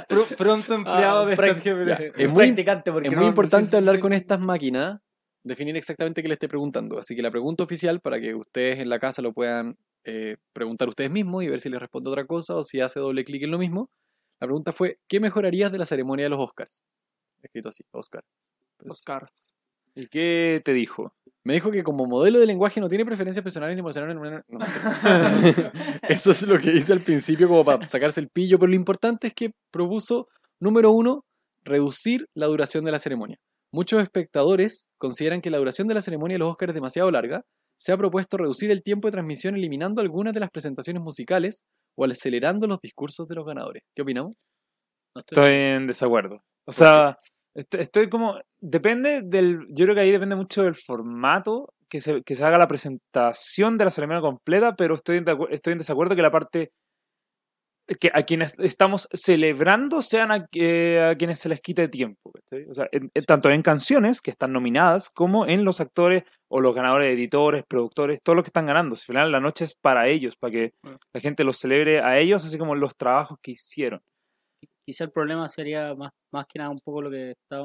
Pr- 0.07 0.35
pronto 0.37 0.73
empleado 0.73 1.21
Ah, 1.21 1.25
de 1.25 1.35
prac- 1.35 1.61
ChatGPT. 1.61 1.87
Ya, 1.87 1.95
es 2.23 2.29
muy, 2.29 2.45
practicante 2.45 2.91
porque 2.91 3.07
es 3.09 3.11
no- 3.13 3.17
muy 3.17 3.25
no 3.25 3.29
importante 3.29 3.77
hablar 3.77 3.99
con 3.99 4.13
estas 4.13 4.39
máquinas, 4.39 4.99
definir 5.43 5.75
exactamente 5.77 6.21
qué 6.21 6.27
le 6.27 6.33
esté 6.35 6.47
preguntando. 6.47 6.97
Así 6.99 7.15
que 7.15 7.21
la 7.21 7.31
pregunta 7.31 7.63
oficial, 7.63 7.99
para 8.01 8.19
que 8.19 8.33
ustedes 8.35 8.79
en 8.79 8.89
la 8.89 8.99
casa 8.99 9.21
lo 9.21 9.33
puedan 9.33 9.77
eh, 10.05 10.37
preguntar 10.53 10.87
ustedes 10.89 11.11
mismos 11.11 11.43
y 11.43 11.49
ver 11.49 11.59
si 11.59 11.69
les 11.69 11.79
responde 11.79 12.09
otra 12.09 12.25
cosa 12.25 12.55
o 12.55 12.63
si 12.63 12.79
hace 12.81 12.99
doble 12.99 13.23
clic 13.23 13.43
en 13.43 13.51
lo 13.51 13.57
mismo. 13.57 13.89
La 14.39 14.47
pregunta 14.47 14.73
fue, 14.73 14.99
¿qué 15.07 15.19
mejorarías 15.19 15.71
de 15.71 15.77
la 15.77 15.85
ceremonia 15.85 16.25
de 16.25 16.29
los 16.29 16.39
Oscars? 16.39 16.81
Escrito 17.41 17.69
así, 17.69 17.83
Oscar. 17.91 18.23
Pues, 18.77 18.91
Oscars. 18.93 19.53
¿Y 19.95 20.07
qué 20.07 20.61
te 20.65 20.73
dijo? 20.73 21.13
Me 21.45 21.53
dijo 21.53 21.69
que 21.71 21.83
como 21.83 22.05
modelo 22.07 22.39
de 22.39 22.45
lenguaje 22.47 22.81
no 22.81 22.89
tiene 22.89 23.05
preferencias 23.05 23.43
personales 23.43 23.75
ni 23.75 23.79
emocionales. 23.81 24.15
No, 24.15 24.23
no, 24.23 25.39
mentira. 25.41 25.71
Eso 26.09 26.31
es 26.31 26.41
lo 26.43 26.57
que 26.57 26.71
dice 26.71 26.91
al 26.91 27.01
principio 27.01 27.47
como 27.47 27.63
para 27.63 27.85
sacarse 27.85 28.19
el 28.19 28.29
pillo, 28.29 28.57
pero 28.57 28.69
lo 28.71 28.75
importante 28.75 29.27
es 29.27 29.33
que 29.33 29.51
propuso, 29.71 30.27
número 30.59 30.89
uno, 30.91 31.23
reducir 31.63 32.25
la 32.35 32.47
duración 32.47 32.83
de 32.83 32.91
la 32.91 32.99
ceremonia. 32.99 33.37
Muchos 33.71 34.01
espectadores 34.01 34.87
consideran 34.97 35.41
que 35.41 35.51
la 35.51 35.57
duración 35.59 35.87
de 35.87 35.93
la 35.93 36.01
ceremonia 36.01 36.35
de 36.35 36.39
los 36.39 36.49
Oscars 36.49 36.71
es 36.71 36.75
demasiado 36.75 37.11
larga. 37.11 37.43
Se 37.77 37.91
ha 37.91 37.97
propuesto 37.97 38.37
reducir 38.37 38.71
el 38.71 38.81
tiempo 38.81 39.07
de 39.07 39.11
transmisión 39.11 39.55
eliminando 39.55 40.01
algunas 40.01 40.33
de 40.33 40.39
las 40.39 40.49
presentaciones 40.49 41.03
musicales 41.03 41.63
o 41.97 42.05
acelerando 42.05 42.65
los 42.67 42.79
discursos 42.81 43.27
de 43.27 43.35
los 43.35 43.45
ganadores. 43.45 43.83
¿Qué 43.95 44.01
opinamos? 44.01 44.33
estoy- 45.15 45.51
en 45.53 45.87
desacuerdo. 45.87 46.41
O 46.65 46.71
sea, 46.71 47.19
estoy 47.55 48.09
como. 48.09 48.39
Depende 48.59 49.21
del. 49.23 49.65
Yo 49.69 49.85
creo 49.85 49.95
que 49.95 50.01
ahí 50.01 50.11
depende 50.11 50.35
mucho 50.35 50.63
del 50.63 50.75
formato 50.75 51.73
que 51.89 51.99
se, 51.99 52.21
que 52.23 52.35
se 52.35 52.43
haga 52.45 52.57
la 52.57 52.67
presentación 52.67 53.77
de 53.77 53.85
la 53.85 53.91
ceremonia 53.91 54.21
completa, 54.21 54.75
pero 54.75 54.95
estoy 54.95 55.17
en, 55.17 55.25
estoy 55.51 55.73
en 55.73 55.77
desacuerdo 55.79 56.15
que 56.15 56.21
la 56.21 56.31
parte. 56.31 56.71
que 57.99 58.09
a 58.15 58.23
quienes 58.23 58.57
estamos 58.57 59.07
celebrando 59.13 60.01
sean 60.01 60.31
a, 60.31 60.35
a 60.37 61.15
quienes 61.15 61.39
se 61.39 61.49
les 61.49 61.61
quite 61.61 61.87
tiempo. 61.87 62.31
O 62.69 62.73
sea, 62.73 62.87
en- 62.91 63.11
en- 63.13 63.25
tanto 63.25 63.49
en 63.51 63.61
canciones 63.61 64.21
que 64.21 64.31
están 64.31 64.51
nominadas 64.53 65.09
como 65.11 65.45
en 65.45 65.63
los 65.65 65.79
actores 65.81 66.23
o 66.49 66.61
los 66.61 66.73
ganadores, 66.73 67.13
editores, 67.13 67.63
productores, 67.67 68.19
todos 68.23 68.35
los 68.37 68.43
que 68.43 68.49
están 68.49 68.65
ganando. 68.65 68.93
Al 68.95 68.97
final 68.99 69.31
la 69.31 69.39
noche 69.39 69.65
es 69.65 69.75
para 69.75 70.07
ellos, 70.07 70.35
para 70.35 70.51
que 70.51 70.73
la 71.13 71.21
gente 71.21 71.43
los 71.43 71.57
celebre 71.59 71.99
a 72.01 72.17
ellos, 72.17 72.43
así 72.43 72.57
como 72.57 72.73
los 72.75 72.95
trabajos 72.97 73.37
que 73.43 73.51
hicieron. 73.51 74.01
Quizá 74.85 75.03
el 75.05 75.11
problema 75.11 75.47
sería 75.49 75.93
más, 75.95 76.11
más 76.31 76.45
que 76.47 76.59
nada 76.59 76.69
un 76.71 76.79
poco 76.83 77.01
lo 77.01 77.09
que 77.09 77.31
está 77.31 77.61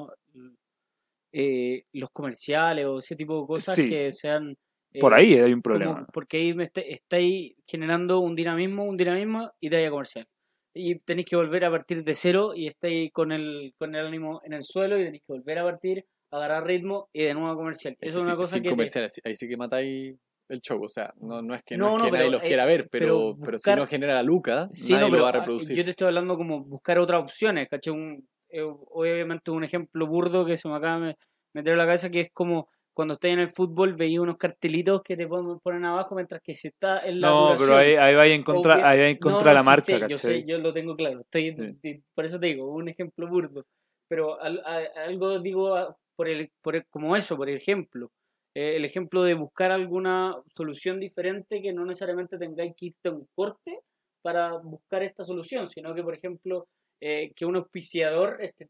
eh, 1.33 1.85
los 1.93 2.11
comerciales 2.11 2.87
o 2.87 2.99
ese 2.99 3.15
tipo 3.17 3.41
de 3.41 3.47
cosas 3.47 3.75
Sí. 3.77 3.89
que 3.89 4.13
sean 4.13 4.57
Por 4.99 5.13
Eh, 5.13 5.17
ahí 5.17 5.35
hay 5.35 5.53
un 5.53 5.61
como- 5.61 5.63
problema. 5.63 6.07
porque 6.13 6.39
ahí 6.39 6.53
me 6.53 6.65
está- 6.65 6.81
estáis 6.81 7.55
generando 7.65 8.19
un 8.19 8.35
dinamismo, 8.35 8.83
un 8.85 8.97
dinamismo 8.97 9.53
y 9.61 9.71
talla 9.71 9.89
comercial. 9.89 10.27
Y 10.75 10.99
tenéis 10.99 11.27
que 11.29 11.37
volver 11.37 11.65
a 11.65 11.71
partir 11.71 12.03
de 12.03 12.15
cero 12.17 12.55
y 12.57 12.67
estáis 12.67 13.13
con 13.13 13.31
el, 13.31 13.73
con 13.79 13.95
el 13.95 14.05
ánimo 14.07 14.41
en 14.45 14.53
el 14.53 14.65
suelo 14.65 14.99
y 15.01 15.05
tenéis 15.05 15.23
que 15.25 15.33
volver 15.33 15.59
a 15.61 15.63
partir, 15.63 16.05
agarrar 16.33 16.67
ritmo 16.67 17.09
y 17.13 17.23
de 17.23 17.35
nuevo 17.35 17.55
comercial. 17.57 17.97
Eso 18.01 18.19
es 18.19 18.25
Sí- 18.25 18.29
una 18.31 18.37
cosa 18.37 18.55
sin 18.55 18.63
que... 18.65 18.69
te- 18.69 18.73
comerciales, 18.75 19.21
ahí 19.25 19.37
sí 19.37 19.49
que 19.49 19.57
matáis 19.57 20.17
el 20.51 20.61
show. 20.61 20.83
O 20.83 20.89
sea, 20.89 21.13
no, 21.21 21.41
no 21.43 21.55
es 21.55 21.63
que, 21.63 21.77
no 21.77 21.87
No, 21.91 21.97
es 21.97 21.99
no, 22.03 22.05
que 22.07 22.11
nadie 22.19 22.31
los 22.31 22.43
eh, 22.43 22.47
quiera 22.47 22.65
ver, 22.65 22.89
pero, 22.91 23.35
pero 23.35 23.47
pero 23.47 23.59
si 23.59 23.71
no 23.75 23.87
genera 23.87 24.15
la 24.15 24.23
luca, 24.23 24.69
Sí, 24.73 24.93
nadie 24.93 25.05
no, 25.07 25.11
pero 25.11 25.17
lo 25.19 25.23
va 25.25 25.29
a 25.31 25.33
ah, 25.33 25.39
reproducir. 25.41 25.77
yo 25.77 25.85
te 25.85 25.91
estoy 25.91 26.09
hablando 26.09 26.37
como 26.37 26.63
buscar 26.65 26.99
otras 26.99 27.23
opciones, 27.23 27.69
¿cachai? 27.69 27.93
Un, 27.93 28.29
eh, 28.51 28.63
obviamente 28.63 29.51
un 29.51 29.65
ejemplo 29.65 30.07
burdo 30.07 30.45
que 30.45 30.57
se 30.57 30.69
me 30.69 30.75
acaba 30.77 31.07
de 31.07 31.17
meter 31.55 31.73
en 31.73 31.79
la 31.79 31.85
cabeza 31.87 32.11
que 32.11 32.21
es 32.21 32.31
como 32.33 32.69
cuando 32.93 33.15
estás 33.15 33.31
en 33.31 33.39
el 33.39 33.49
fútbol 33.49 33.95
veía 33.95 34.21
unos 34.21 34.37
cartelitos 34.37 35.03
que 35.03 35.17
te 35.17 35.27
ponen, 35.27 35.85
abajo 35.85 36.15
mientras 36.17 36.43
que 36.43 36.55
se 36.55 36.69
está 36.69 36.99
en 37.07 37.21
la 37.21 37.29
No, 37.29 37.45
duración. 37.47 37.69
pero 37.69 37.79
ahí, 37.79 37.95
ahí 37.95 38.15
va 38.15 38.27
en 38.27 38.43
contra, 38.43 38.75
Obvia- 38.75 38.89
ahí 38.89 38.99
va 38.99 39.07
en 39.07 39.19
No, 39.21 39.31
contra 39.31 39.49
de 39.51 39.55
la 39.55 39.61
sí 39.63 39.67
marca, 39.67 39.83
sé, 39.85 39.93
yo 39.93 40.01
¿cachai? 40.01 40.17
sé, 40.19 40.45
yo 40.47 40.59
lo 40.59 40.73
tengo 40.75 40.97
claro. 40.97 41.21
Estoy, 41.21 41.77
Sí. 41.83 42.03
por 42.15 42.25
eso 42.25 42.39
te 42.41 42.49
digo, 42.49 42.69
un 42.75 42.89
ejemplo 42.89 43.29
burdo. 43.29 43.65
Pero 44.09 44.41
al- 44.43 44.61
a- 44.67 45.05
algo 45.07 45.39
digo 45.39 45.75
a- 45.77 45.97
por 46.17 46.29
el, 46.29 46.51
por 46.61 46.77
el- 46.77 46.85
como 46.91 47.17
eso, 47.17 47.37
por 47.37 47.49
ejemplo. 47.49 48.11
Eh, 48.55 48.77
el 48.77 48.85
ejemplo 48.85 49.23
de 49.23 49.35
buscar 49.35 49.71
alguna 49.71 50.37
solución 50.57 50.99
diferente 50.99 51.63
que 51.63 51.73
no 51.73 51.85
necesariamente 51.85 52.39
tengáis 52.39 52.75
que 52.77 52.87
irte 52.87 53.09
a 53.09 53.13
un 53.13 53.27
corte 53.35 53.81
para 54.23 54.59
buscar 54.59 55.03
esta 55.03 55.25
solución, 55.25 55.69
sino 55.69 55.95
que, 55.95 56.03
por 56.03 56.15
ejemplo, 56.15 56.67
eh, 57.01 57.33
que 57.35 57.47
un 57.47 57.57
auspiciador, 57.57 58.39
este, 58.41 58.69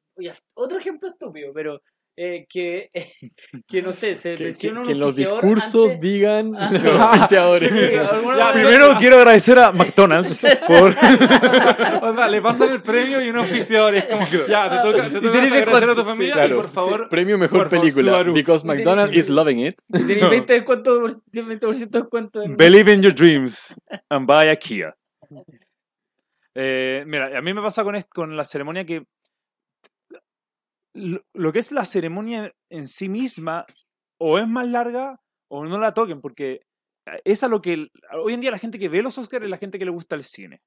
otro 0.55 0.79
ejemplo 0.79 1.09
estúpido, 1.09 1.53
pero 1.53 1.81
eh, 2.17 2.45
que, 2.49 2.89
que 3.67 3.81
no 3.83 3.93
sé, 3.93 4.15
se 4.15 4.35
que, 4.35 4.53
que- 4.59 4.69
un 4.69 4.87
que 4.87 4.95
los 4.95 5.17
discursos 5.17 5.93
antes- 5.93 6.01
digan 6.01 6.53
Ah. 6.59 6.71
los 6.73 6.85
auspiciadores. 7.01 7.71
Sí, 7.71 7.79
Ya, 8.39 8.53
primero 8.53 8.95
quiero 8.99 9.17
agradecer 9.17 9.59
a 9.59 9.73
McDonald's 9.73 10.39
por... 10.67 10.95
Onda, 12.03 12.29
le 12.29 12.43
pasan 12.43 12.73
el 12.73 12.83
premio 12.83 13.23
y 13.25 13.31
un 13.31 13.37
auspiciador. 13.39 13.95
Es 13.95 14.05
como, 14.07 14.27
ya, 14.49 14.69
te 14.71 14.77
toca, 14.91 15.03
te 15.09 15.15
toca 15.21 15.33
tienes 15.33 15.53
que 15.53 15.59
agradecer 15.59 15.91
a 15.91 15.95
tu 15.95 16.05
con- 16.05 16.05
sí, 16.05 16.11
familia 16.11 16.33
Claro, 16.35 16.55
y 16.55 16.57
por 16.57 16.69
favor. 16.69 17.09
premio 17.09 17.39
mejor 17.39 17.59
por 17.61 17.71
favor, 17.71 17.81
película. 17.83 18.13
Subaru. 18.13 18.35
Because 18.35 18.67
McDonald's 18.67 19.17
is 19.17 19.31
loving 19.31 19.61
it. 19.67 19.81
Tenéis 19.91 20.29
20 20.29 20.53
descuento, 20.53 21.01
por- 21.01 21.13
20% 21.33 21.91
de 21.91 22.01
descuento 22.01 22.43
en- 22.43 22.57
Believe 22.57 22.93
in 22.93 23.01
your 23.03 23.15
dreams 23.15 23.75
and 24.11 24.27
buy 24.27 24.49
a 24.49 24.57
Kia. 24.57 24.95
Eh, 26.55 27.05
mira, 27.07 27.39
a 27.39 27.41
mí 27.41 27.55
me 27.55 27.63
pasa 27.63 27.85
con, 27.85 27.95
con 28.13 28.37
la 28.37 28.45
ceremonia 28.45 28.85
que 28.85 29.05
lo, 30.95 31.53
que 31.53 31.59
es 31.59 31.73
la 31.73 31.85
ceremonia 31.85 32.53
en 32.71 32.89
sí 32.89 33.09
misma 33.09 33.67
o 34.21 34.39
es 34.39 34.49
más 34.49 34.67
larga 34.69 35.21
o 35.51 35.65
no 35.65 35.79
la 35.79 35.95
toquen 35.95 36.21
porque 36.21 36.63
es 37.25 37.43
a 37.43 37.49
lo 37.49 37.61
que 37.61 37.89
hoy 38.13 38.35
en 38.35 38.41
día 38.41 38.51
la 38.51 38.59
gente 38.59 38.79
que 38.79 38.89
ve 38.89 39.03
los 39.03 39.19
Oscars 39.19 39.45
es 39.45 39.51
la 39.51 39.57
gente 39.57 39.79
que 39.79 39.85
le 39.85 39.91
gusta 39.91 40.17
el 40.17 40.25
cine. 40.25 40.61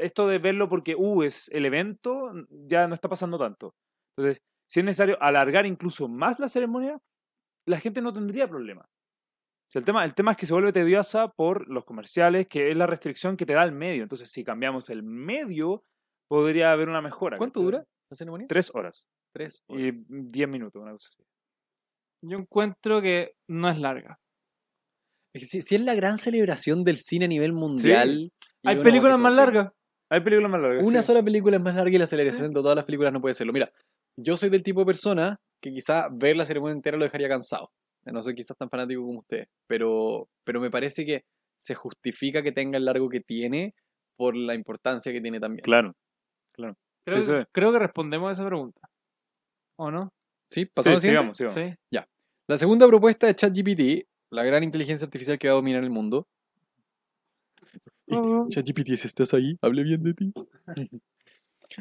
esto 0.00 0.26
de 0.26 0.38
verlo 0.38 0.68
porque 0.68 0.94
uh, 0.96 1.22
es 1.22 1.48
el 1.50 1.64
evento 1.66 2.32
ya 2.50 2.88
no 2.88 2.94
está 2.94 3.08
pasando 3.08 3.38
tanto. 3.38 3.74
Entonces, 4.16 4.42
si 4.68 4.80
es 4.80 4.84
necesario 4.84 5.16
alargar 5.22 5.64
incluso 5.64 6.08
más 6.08 6.38
la 6.40 6.48
ceremonia, 6.48 6.98
la 7.66 7.78
gente 7.78 8.02
no 8.02 8.12
tendría 8.12 8.48
problema. 8.48 8.82
O 8.82 9.70
sea, 9.70 9.80
el, 9.80 9.84
tema, 9.84 10.04
el 10.04 10.14
tema 10.14 10.32
es 10.32 10.36
que 10.38 10.46
se 10.46 10.54
vuelve 10.54 10.72
tediosa 10.72 11.28
por 11.28 11.68
los 11.68 11.84
comerciales, 11.84 12.48
que 12.48 12.70
es 12.70 12.76
la 12.76 12.86
restricción 12.86 13.36
que 13.36 13.46
te 13.46 13.52
da 13.52 13.64
el 13.64 13.72
medio. 13.72 14.02
Entonces, 14.02 14.30
si 14.30 14.42
cambiamos 14.42 14.88
el 14.88 15.02
medio, 15.02 15.82
podría 16.26 16.72
haber 16.72 16.88
una 16.88 17.02
mejora. 17.02 17.36
¿Cuánto 17.36 17.60
dura 17.60 17.84
la 18.10 18.16
ceremonia? 18.16 18.46
Tres 18.48 18.70
horas 18.74 19.06
Tres. 19.38 19.62
y 19.68 19.88
horas. 19.88 20.04
diez 20.08 20.48
minutos, 20.48 20.82
una 20.82 20.92
cosa 20.92 21.08
así. 21.10 21.22
Yo 22.22 22.38
encuentro 22.38 23.00
que 23.00 23.32
no 23.48 23.70
es 23.70 23.78
larga. 23.80 24.18
Es 25.34 25.42
que 25.42 25.46
Si, 25.46 25.62
si 25.62 25.74
es 25.76 25.82
la 25.82 25.94
gran 25.94 26.18
celebración 26.18 26.84
del 26.84 26.96
cine 26.96 27.26
a 27.26 27.28
nivel 27.28 27.52
mundial. 27.52 28.32
Hay 28.64 28.82
películas 28.82 29.18
más 29.20 29.32
largas. 29.32 29.72
Hay 30.10 30.20
películas 30.22 30.50
más 30.50 30.60
largas. 30.60 30.86
Una 30.86 31.02
sí. 31.02 31.06
sola 31.06 31.22
película 31.22 31.56
es 31.56 31.62
más 31.62 31.74
larga 31.74 31.94
y 31.94 31.98
la 31.98 32.06
celebración 32.06 32.48
de 32.48 32.54
todas 32.60 32.74
las 32.76 32.84
películas 32.84 33.12
no 33.12 33.20
puede 33.20 33.34
serlo. 33.34 33.52
Mira, 33.52 33.70
yo 34.18 34.36
soy 34.36 34.48
del 34.50 34.62
tipo 34.62 34.80
de 34.80 34.86
persona 34.86 35.38
que 35.62 35.70
quizá 35.70 36.08
ver 36.10 36.36
la 36.36 36.44
ceremonia 36.44 36.74
entera 36.74 36.96
lo 36.96 37.04
dejaría 37.04 37.28
cansado. 37.28 37.70
No 38.04 38.22
soy 38.22 38.34
quizás 38.34 38.56
tan 38.56 38.70
fanático 38.70 39.02
como 39.04 39.18
ustedes, 39.20 39.48
pero, 39.68 40.28
pero 40.44 40.60
me 40.60 40.70
parece 40.70 41.04
que 41.04 41.24
se 41.60 41.74
justifica 41.74 42.42
que 42.42 42.52
tenga 42.52 42.78
el 42.78 42.86
largo 42.86 43.08
que 43.10 43.20
tiene 43.20 43.74
por 44.16 44.34
la 44.34 44.54
importancia 44.54 45.12
que 45.12 45.20
tiene 45.20 45.38
también. 45.40 45.62
Claro. 45.62 45.94
Creo, 46.52 46.74
Sí, 47.06 47.22
sí. 47.22 47.32
creo 47.52 47.72
que 47.72 47.78
respondemos 47.78 48.28
a 48.28 48.32
esa 48.32 48.46
pregunta. 48.46 48.80
¿O 49.78 49.90
no? 49.90 50.12
¿Sí? 50.50 50.62
Sí, 50.62 50.66
¿Pasamos 50.66 50.86
a 50.86 50.96
la 50.96 51.00
siguiente? 51.00 51.34
sigamos, 51.34 51.54
sigamos. 51.54 51.78
Sí. 51.90 51.98
La 52.48 52.56
segunda 52.56 52.86
propuesta 52.86 53.26
de 53.26 53.34
ChatGPT, 53.34 54.08
la 54.30 54.42
gran 54.42 54.64
inteligencia 54.64 55.04
artificial 55.04 55.38
que 55.38 55.48
va 55.48 55.52
a 55.52 55.56
dominar 55.56 55.84
el 55.84 55.90
mundo. 55.90 56.26
Oh. 58.10 58.48
ChatGPT, 58.48 58.94
si 58.96 59.06
estás 59.06 59.34
ahí, 59.34 59.56
hable 59.62 59.82
bien 59.82 60.02
de 60.02 60.14
ti. 60.14 60.32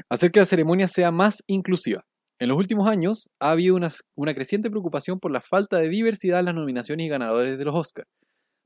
Hacer 0.10 0.32
que 0.32 0.42
la 0.42 0.46
ceremonia 0.46 0.88
sea 0.88 1.12
más 1.12 1.42
inclusiva. 1.48 2.06
En 2.40 2.50
los 2.50 2.58
últimos 2.58 2.88
años 2.88 3.30
ha 3.40 3.52
habido 3.52 3.76
una, 3.76 3.88
una 4.16 4.34
creciente 4.36 4.70
preocupación 4.70 5.20
por 5.20 5.32
la 5.32 5.42
falta 5.42 5.80
de 5.80 5.90
diversidad 5.90 6.40
en 6.40 6.46
las 6.46 6.56
nominaciones 6.56 7.06
y 7.06 7.10
ganadores 7.10 7.58
de 7.58 7.66
los 7.66 7.74
Oscars. 7.74 8.10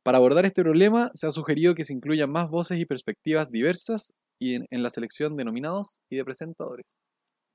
Para 0.03 0.17
abordar 0.17 0.45
este 0.45 0.63
problema, 0.63 1.11
se 1.13 1.27
ha 1.27 1.31
sugerido 1.31 1.75
que 1.75 1.85
se 1.85 1.93
incluyan 1.93 2.31
más 2.31 2.49
voces 2.49 2.79
y 2.79 2.85
perspectivas 2.85 3.51
diversas 3.51 4.13
y 4.41 4.55
en, 4.55 4.65
en 4.71 4.81
la 4.81 4.89
selección 4.89 5.37
de 5.37 5.45
nominados 5.45 5.99
y 6.09 6.17
de 6.17 6.25
presentadores. 6.25 6.95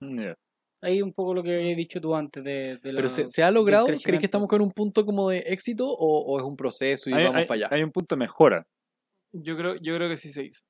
Ya. 0.01 0.37
Ahí 0.87 1.03
un 1.03 1.13
poco 1.13 1.35
lo 1.35 1.43
que 1.43 1.55
habías 1.55 1.77
dicho 1.77 2.01
tú 2.01 2.15
antes 2.15 2.43
de, 2.45 2.79
de 2.83 2.93
la- 2.93 2.99
Pero 2.99 3.09
se, 3.11 3.27
¿se 3.27 3.43
ha 3.43 3.51
logrado? 3.51 3.87
¿Crees 3.87 4.03
que 4.05 4.17
estamos 4.27 4.49
con 4.49 4.61
un 4.61 4.71
punto 4.71 5.05
como 5.05 5.31
de 5.31 5.39
éxito 5.41 5.87
o, 5.89 6.21
o 6.25 6.39
es 6.39 6.45
un 6.45 6.57
proceso 6.57 7.11
y 7.11 7.13
Hay, 7.15 7.25
vamos 7.25 7.39
hay- 7.41 7.47
para 7.47 7.57
allá? 7.67 7.69
hay 7.73 7.83
un 7.83 7.91
punto 7.93 8.15
de 8.15 8.21
mejora. 8.21 8.67
Yo 9.33 9.57
creo, 9.57 9.75
yo 9.77 9.95
creo 9.97 10.09
que 10.09 10.17
sí 10.17 10.31
se 10.31 10.45
hizo. 10.45 10.61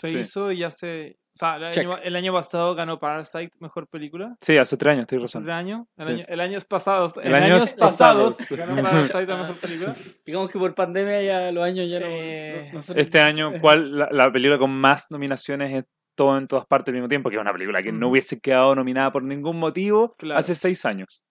Se 0.00 0.10
Sí. 0.10 0.18
hizo 0.18 0.52
y 0.52 0.58
ya 0.60 0.70
se. 0.70 1.18
O 1.34 1.38
sea, 1.38 1.56
el 1.56 1.64
año, 1.64 1.98
el 2.02 2.16
año 2.16 2.32
pasado 2.32 2.74
ganó 2.74 2.98
Parasite 2.98 3.50
mejor 3.60 3.86
película. 3.88 4.36
Sí, 4.40 4.56
hace 4.56 4.76
tres 4.76 4.92
años, 4.94 5.02
estoy 5.02 5.18
Hace 5.18 5.22
razón. 5.38 5.44
tres 5.44 5.54
años. 5.54 5.86
El, 5.96 6.06
Sí. 6.06 6.12
año, 6.14 6.24
el 6.28 6.40
años 6.40 6.64
pasados. 6.64 7.16
El 7.18 7.26
en 7.26 7.34
años 7.34 7.62
años 7.62 7.72
pasados. 7.74 8.36
pasados. 8.38 8.58
ganó 8.68 8.82
Parasite 8.82 9.26
la 9.26 9.36
mejor 9.36 9.56
película. 9.60 9.96
Digamos 10.26 10.50
que 10.50 10.58
por 10.58 10.74
pandemia 10.74 11.22
ya 11.22 11.52
los 11.52 11.62
años 11.64 11.88
ya 11.90 12.00
no... 12.00 12.06
Eh, 12.08 12.68
no- 12.72 12.78
no 12.78 12.82
son- 12.82 12.98
Este 12.98 13.20
año, 13.20 13.52
¿cuál 13.60 13.96
la, 13.98 14.08
la 14.10 14.32
película 14.32 14.58
con 14.58 14.70
más 14.70 15.10
nominaciones 15.10 15.84
todo, 16.18 16.36
en 16.36 16.48
todas 16.48 16.66
partes 16.66 16.88
al 16.88 16.94
mismo 16.96 17.08
tiempo? 17.08 17.30
Que 17.30 17.36
es 17.36 17.40
una 17.40 17.52
película 17.52 17.80
que 17.82 17.92
no 17.92 18.06
Ujú. 18.06 18.12
hubiese 18.12 18.40
quedado 18.40 18.74
nominada 18.74 19.12
por 19.12 19.22
ningún 19.22 19.58
motivo 19.58 20.14
Claro. 20.18 20.38
hace 20.38 20.54
seis 20.54 20.84
años. 20.84 21.22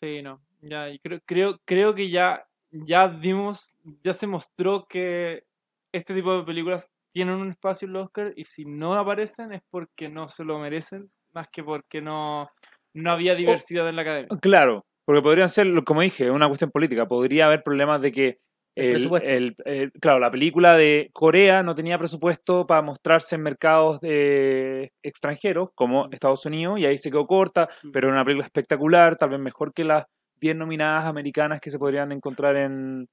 Sí, 0.00 0.20
no. 0.22 0.42
Ya, 0.60 0.90
y 0.90 0.98
creo, 0.98 1.20
creo, 1.24 1.58
creo 1.64 1.94
que 1.94 2.10
ya, 2.10 2.44
ya 2.70 3.08
dimos, 3.08 3.72
ya 4.02 4.12
se 4.12 4.26
mostró 4.26 4.86
que 4.88 5.44
este 5.92 6.14
tipo 6.14 6.36
de 6.36 6.42
películas 6.42 6.90
tienen 7.12 7.36
un 7.36 7.50
espacio 7.50 7.86
en 7.86 7.92
los 7.92 8.06
Oscar 8.06 8.32
y 8.34 8.44
si 8.44 8.64
no 8.64 8.94
aparecen 8.94 9.52
es 9.52 9.62
porque 9.70 10.08
no 10.08 10.26
se 10.26 10.44
lo 10.44 10.58
merecen, 10.58 11.08
más 11.32 11.46
que 11.48 11.62
porque 11.62 12.00
no, 12.02 12.48
no 12.92 13.10
había 13.12 13.36
diversidad 13.36 13.88
en 13.88 13.94
la 13.96 14.02
academia. 14.02 14.28
Claro, 14.42 14.84
porque 15.04 15.22
podrían 15.22 15.48
ser, 15.48 15.66
como 15.84 16.00
dije, 16.00 16.30
una 16.30 16.48
cuestión 16.48 16.70
política. 16.72 17.06
Podría 17.06 17.46
haber 17.46 17.62
problemas 17.62 18.02
de 18.02 18.10
que, 18.10 18.38
El 18.76 18.96
el- 18.96 19.22
el- 19.22 19.56
el- 19.64 19.92
claro, 19.92 20.18
la 20.18 20.30
película 20.30 20.76
de 20.76 21.10
Corea 21.12 21.62
no 21.62 21.74
tenía 21.74 21.96
presupuesto 21.98 22.66
para 22.66 22.82
mostrarse 22.82 23.36
en 23.36 23.42
mercados 23.42 24.00
de 24.00 24.92
extranjeros 25.02 25.68
como 25.74 26.08
Estados 26.10 26.44
Unidos 26.46 26.78
y 26.80 26.86
ahí 26.86 26.98
se 26.98 27.10
quedó 27.10 27.26
corta, 27.26 27.68
Mm. 27.84 27.90
pero 27.92 28.08
era 28.08 28.16
una 28.16 28.24
película 28.24 28.46
espectacular, 28.46 29.16
tal 29.16 29.30
vez 29.30 29.38
mejor 29.38 29.72
que 29.72 29.84
las 29.84 30.04
10 30.40 30.56
nominadas 30.56 31.04
americanas 31.06 31.60
que 31.60 31.70
se 31.70 31.78
podrían 31.78 32.10
encontrar 32.12 32.56
en... 32.56 33.06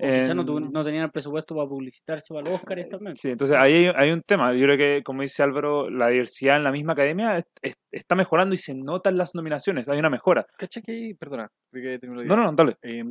O 0.00 0.06
quizás 0.06 0.36
no, 0.36 0.42
en- 0.58 0.70
no 0.70 0.84
tenían 0.84 1.06
el 1.06 1.10
presupuesto 1.10 1.56
para 1.56 1.68
publicitarse 1.68 2.32
para 2.32 2.48
los 2.48 2.60
Oscars 2.60 2.88
también. 2.88 3.16
Sí, 3.16 3.30
entonces 3.30 3.56
ahí 3.58 3.86
hay, 3.86 3.92
hay 3.96 4.12
un 4.12 4.22
tema. 4.22 4.52
Yo 4.52 4.62
creo 4.66 4.76
que, 4.76 5.02
como 5.02 5.22
dice 5.22 5.42
Álvaro, 5.42 5.90
la 5.90 6.06
diversidad 6.08 6.56
en 6.56 6.62
la 6.62 6.70
misma 6.70 6.92
academia 6.92 7.36
es- 7.38 7.46
es- 7.62 7.74
está 7.90 8.14
mejorando 8.14 8.54
y 8.54 8.58
se 8.58 8.76
notan 8.76 9.16
las 9.18 9.34
nominaciones. 9.34 9.88
Hay 9.88 9.98
una 9.98 10.08
mejora. 10.08 10.46
¿Cacha 10.56 10.80
que 10.82 10.92
hay- 10.92 11.14
Perdona, 11.14 11.48
porque 11.72 11.98
tengo 11.98 12.14
la 12.14 12.22
No, 12.22 12.36
no, 12.36 12.44
no, 12.44 12.52
dale. 12.52 12.76
Eh, 12.82 13.02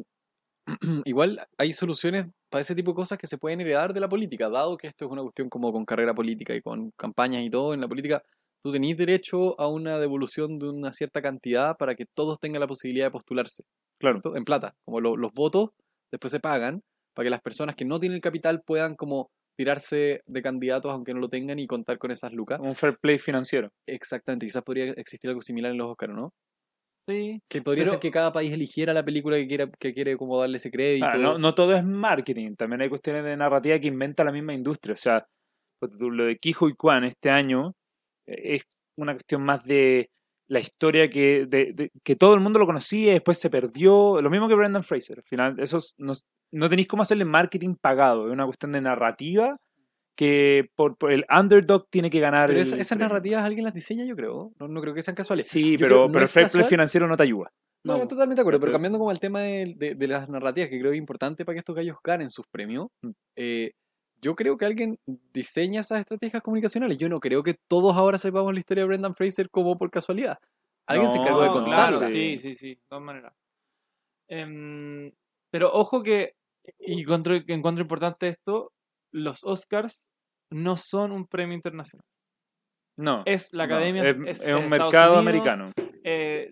igual 1.06 1.40
hay 1.58 1.74
soluciones 1.74 2.26
para 2.50 2.62
ese 2.62 2.76
tipo 2.76 2.92
de 2.92 2.96
cosas 2.96 3.18
que 3.18 3.28
se 3.28 3.38
pueden 3.38 3.62
heredar 3.62 3.94
de 3.94 4.00
la 4.00 4.10
política, 4.10 4.50
dado 4.50 4.78
que 4.78 4.88
esto 4.88 5.06
es 5.06 5.12
una 5.12 5.22
cuestión 5.22 5.50
como 5.50 5.72
con 5.72 5.86
carrera 5.86 6.14
política 6.14 6.54
y 6.56 6.62
con 6.62 6.92
campañas 6.98 7.42
y 7.44 7.50
todo 7.50 7.74
en 7.74 7.82
la 7.82 7.88
política. 7.88 8.22
Tú 8.64 8.72
tenés 8.72 8.98
derecho 8.98 9.60
a 9.60 9.68
una 9.68 9.98
devolución 9.98 10.60
de 10.60 10.70
una 10.70 10.92
cierta 10.92 11.22
cantidad 11.22 11.78
para 11.78 11.96
que 11.96 12.06
todos 12.14 12.40
tengan 12.40 12.60
la 12.60 12.68
posibilidad 12.68 13.06
de 13.08 13.12
postularse. 13.12 13.64
Claro. 14.00 14.22
En 14.36 14.44
plata. 14.46 14.74
Como 14.86 15.00
lo- 15.02 15.16
los 15.18 15.32
votos 15.34 15.70
después 16.12 16.32
se 16.32 16.40
pagan 16.40 16.82
para 17.16 17.26
que 17.26 17.30
las 17.30 17.42
personas 17.42 17.76
que 17.76 17.86
no 17.86 18.00
tienen 18.00 18.20
capital 18.20 18.62
puedan 18.66 18.96
como 18.96 19.30
tirarse 19.58 20.22
de 20.26 20.42
candidatos 20.42 20.92
aunque 20.92 21.14
no 21.14 21.20
lo 21.20 21.30
tengan 21.30 21.58
y 21.60 21.66
contar 21.68 21.98
con 21.98 22.12
esas 22.12 22.32
lucas. 22.34 22.60
Un 22.62 22.76
fair 22.76 22.98
play 23.02 23.18
financiero. 23.18 23.70
Exactamente, 23.88 24.46
quizás 24.46 24.64
podría 24.64 24.92
existir 24.92 25.30
algo 25.30 25.42
similar 25.42 25.72
en 25.72 25.78
los 25.78 25.88
Oscars, 25.88 26.14
¿no? 26.14 26.32
Sí. 27.08 27.42
Que 27.48 27.62
podría 27.62 27.84
Pero- 27.84 27.92
ser 27.92 28.00
que 28.02 28.12
cada 28.12 28.34
país 28.34 28.52
eligiera 28.52 28.94
la 28.94 29.04
película 29.06 29.38
que 29.38 29.48
quiera, 29.48 29.70
que 29.80 29.94
quiere 29.94 30.18
como 30.18 30.40
darle 30.40 30.58
ese 30.58 30.70
crédito. 30.72 31.16
No, 31.18 31.38
no 31.38 31.56
todo 31.56 31.74
es 31.76 31.84
marketing, 31.84 32.56
también 32.56 32.82
hay 32.82 32.90
cuestiones 32.90 33.24
de 33.24 33.38
narrativa 33.38 33.80
que 33.80 33.88
inventa 33.88 34.24
la 34.26 34.32
misma 34.34 34.54
industria. 34.54 34.94
O 34.94 34.98
sea, 34.98 35.26
lo 36.00 36.26
de 36.26 36.38
Kijo 36.38 36.68
y 36.68 36.74
Kwan 36.74 37.04
este 37.06 37.30
año 37.30 37.74
eh, 38.28 38.56
es 38.56 38.62
una 38.98 39.14
cuestión 39.14 39.44
más 39.44 39.64
de 39.64 40.10
la 40.50 40.60
historia 40.60 41.10
que, 41.10 41.46
de, 41.46 41.72
de- 41.74 41.92
que 42.04 42.16
todo 42.16 42.34
el 42.34 42.40
mundo 42.42 42.60
lo 42.60 42.66
conocía 42.66 43.12
y 43.12 43.14
después 43.14 43.38
se 43.38 43.50
perdió. 43.50 44.22
Lo 44.22 44.30
mismo 44.30 44.48
que 44.50 44.56
Brendan 44.56 44.84
Fraser. 44.84 45.20
Al 45.20 45.24
final, 45.26 45.60
esos 45.60 45.94
no, 45.98 46.14
no 46.54 46.70
tenéis 46.70 46.88
cómo 46.88 47.04
hacerle 47.04 47.26
marketing 47.26 47.76
pagado. 47.80 48.28
Es 48.28 48.34
una 48.34 48.46
cuestión 48.46 48.72
de 48.74 48.82
narrativa 48.82 49.58
que 50.18 50.70
por, 50.76 50.98
por 50.98 51.12
el 51.14 51.26
underdog 51.30 51.88
tiene 51.90 52.10
que 52.10 52.20
ganar. 52.20 52.48
Pero 52.48 52.60
el 52.60 52.68
esa- 52.68 52.76
esas 52.78 52.98
narrativas 52.98 53.46
alguien 53.46 53.64
las 53.64 53.74
diseña, 53.74 54.04
yo 54.04 54.16
creo. 54.16 54.52
No, 54.60 54.68
no 54.68 54.82
creo 54.82 54.94
que 54.94 55.02
sean 55.04 55.16
casuales. 55.16 55.48
Sí, 55.48 55.74
Yo 55.74 55.78
pero, 55.86 55.88
creo- 55.96 56.06
no 56.08 56.12
pero 56.12 56.24
el 56.24 56.28
fair 56.30 56.48
play 56.50 56.66
financiero 56.66 57.08
no 57.08 57.16
te 57.16 57.24
ayuda. 57.24 57.52
No, 57.84 57.94
No, 57.94 58.00
no, 58.00 58.08
totalmente 58.08 58.40
de 58.40 58.42
acuerdo, 58.42 58.60
pero 58.60 58.72
cambiando 58.74 58.98
como 58.98 59.12
al 59.12 59.20
tema 59.20 59.40
de, 59.42 59.74
de- 59.78 59.96
de 59.96 60.08
las 60.08 60.28
narrativas, 60.30 60.70
que 60.70 60.80
creo 60.80 60.92
que 60.92 60.98
es 60.98 61.02
importante 61.02 61.46
para 61.46 61.54
que 61.54 61.60
estos 61.60 61.76
gallos 61.76 61.96
ganen 62.04 62.30
sus 62.30 62.46
premios, 62.48 62.88
Mm. 63.02 63.10
eh, 63.38 63.72
yo 64.20 64.36
creo 64.36 64.58
que 64.58 64.66
alguien 64.66 64.98
diseña 65.32 65.82
esas 65.82 66.00
estrategias 66.00 66.42
comunicacionales. 66.42 66.98
Yo 66.98 67.08
no 67.08 67.20
creo 67.20 67.44
que 67.44 67.56
todos 67.70 67.96
ahora 67.96 68.18
sepamos 68.18 68.52
la 68.52 68.60
historia 68.60 68.82
de 68.84 68.88
Brendan 68.88 69.14
Fraser 69.14 69.50
como 69.52 69.78
por 69.78 69.92
casualidad. 69.92 70.40
Alguien 70.88 71.10
se 71.12 71.18
encargó 71.20 71.44
de 71.44 71.50
contarla. 71.50 71.88
Claro, 72.00 72.08
sí, 72.12 72.38
sí, 72.40 72.56
sí, 72.56 72.70
de 72.76 72.82
todas 72.90 73.04
maneras. 73.04 73.34
Em, 74.28 75.12
pero 75.52 75.72
ojo 75.72 76.02
que, 76.02 76.34
y 76.80 77.02
encuentro 77.02 77.82
importante 77.84 78.28
esto, 78.28 78.72
los 79.14 79.44
Oscars 79.44 80.10
no 80.52 80.76
son 80.78 81.12
un 81.12 81.28
premio 81.28 81.56
internacional. 81.56 82.04
No. 82.98 83.24
Es 83.26 83.54
la 83.54 83.68
no, 83.68 83.76
academia. 83.76 84.04
es, 84.04 84.10
es 84.10 84.18
un 84.18 84.28
Estados 84.28 84.70
mercado 84.70 85.20
Unidos, 85.20 85.28
americano. 85.28 85.72
eh, 86.04 86.52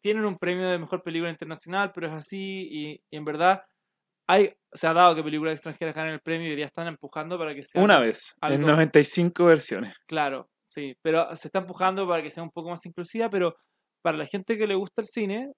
tienen 0.00 0.24
un 0.24 0.38
premio 0.38 0.68
de 0.68 0.78
mejor 0.78 1.02
película 1.02 1.30
internacional, 1.30 1.90
pero 1.92 2.06
es 2.08 2.12
así 2.12 2.68
y, 2.70 2.90
y 3.10 3.16
en 3.16 3.24
verdad 3.24 3.62
hay, 4.28 4.52
se 4.72 4.86
ha 4.86 4.92
dado 4.92 5.16
que 5.16 5.24
películas 5.24 5.54
extranjeras 5.54 5.94
ganen 5.94 6.14
el 6.14 6.20
premio 6.20 6.52
y 6.52 6.56
ya 6.56 6.66
están 6.66 6.86
empujando 6.86 7.36
para 7.36 7.54
que 7.54 7.64
sea 7.64 7.82
Una 7.82 7.94
algo- 7.96 8.06
vez, 8.06 8.34
en 8.42 8.52
algo- 8.52 8.68
95 8.68 9.44
versiones. 9.46 9.94
Claro, 10.06 10.48
sí, 10.70 10.94
pero 11.02 11.34
se 11.34 11.48
está 11.48 11.58
empujando 11.58 12.06
para 12.06 12.22
que 12.22 12.30
sea 12.30 12.44
un 12.44 12.50
poco 12.50 12.70
más 12.70 12.84
inclusiva, 12.86 13.28
pero 13.28 13.56
para 14.02 14.16
la 14.16 14.26
gente 14.26 14.56
que 14.56 14.68
le 14.68 14.76
gusta 14.76 15.02
el 15.02 15.08
cine, 15.08 15.50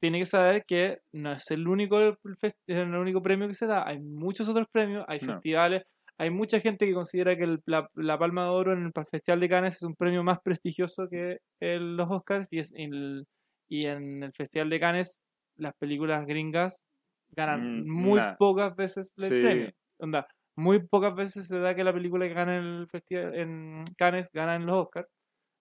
tiene 0.00 0.18
que 0.18 0.26
saber 0.26 0.64
que 0.66 1.00
no 1.12 1.32
es 1.32 1.50
el 1.50 1.66
único, 1.66 1.98
el 2.00 2.94
único 2.94 3.22
premio 3.22 3.48
que 3.48 3.54
se 3.54 3.66
da, 3.66 3.86
hay 3.86 3.98
muchos 3.98 4.48
otros 4.48 4.66
premios, 4.70 5.04
hay 5.08 5.18
No. 5.20 5.32
festivales, 5.34 5.82
hay 6.18 6.30
mucha 6.30 6.60
gente 6.60 6.86
que 6.86 6.94
considera 6.94 7.36
que 7.36 7.44
el- 7.44 7.60
la, 7.66 7.88
la 7.94 8.18
Palma 8.18 8.44
de 8.44 8.50
Oro 8.50 8.72
en 8.72 8.84
el 8.86 8.92
Festival 9.10 9.40
de 9.40 9.48
Cannes 9.48 9.74
es 9.76 9.82
un 9.82 9.94
premio 9.94 10.22
más 10.22 10.38
prestigioso 10.40 11.08
que 11.08 11.38
el- 11.60 11.96
los 11.96 12.10
Oscars 12.10 12.52
y, 12.52 12.58
es 12.58 12.72
el- 12.76 13.26
y 13.68 13.86
en 13.86 14.22
el 14.22 14.32
Festival 14.32 14.70
de 14.70 14.80
Cannes 14.80 15.20
las 15.56 15.74
películas 15.78 16.26
gringas 16.26 16.84
ganan 17.30 17.82
Mm, 17.82 17.90
muy 17.90 18.20
nah. 18.20 18.36
pocas 18.36 18.74
veces 18.76 19.12
el 19.18 19.24
Sí. 19.24 19.28
premio. 19.42 19.70
Onda, 19.98 20.26
muy 20.56 20.78
pocas 20.86 21.14
veces 21.14 21.48
se 21.48 21.58
da 21.58 21.74
que 21.74 21.84
la 21.84 21.92
película 21.92 22.26
que 22.28 22.34
gana 22.34 22.56
en 22.58 22.64
el 22.64 22.88
festival 22.88 23.34
en 23.34 23.84
Cannes 23.98 24.30
gana 24.32 24.56
en 24.56 24.66
los 24.66 24.76
Oscars. 24.76 25.08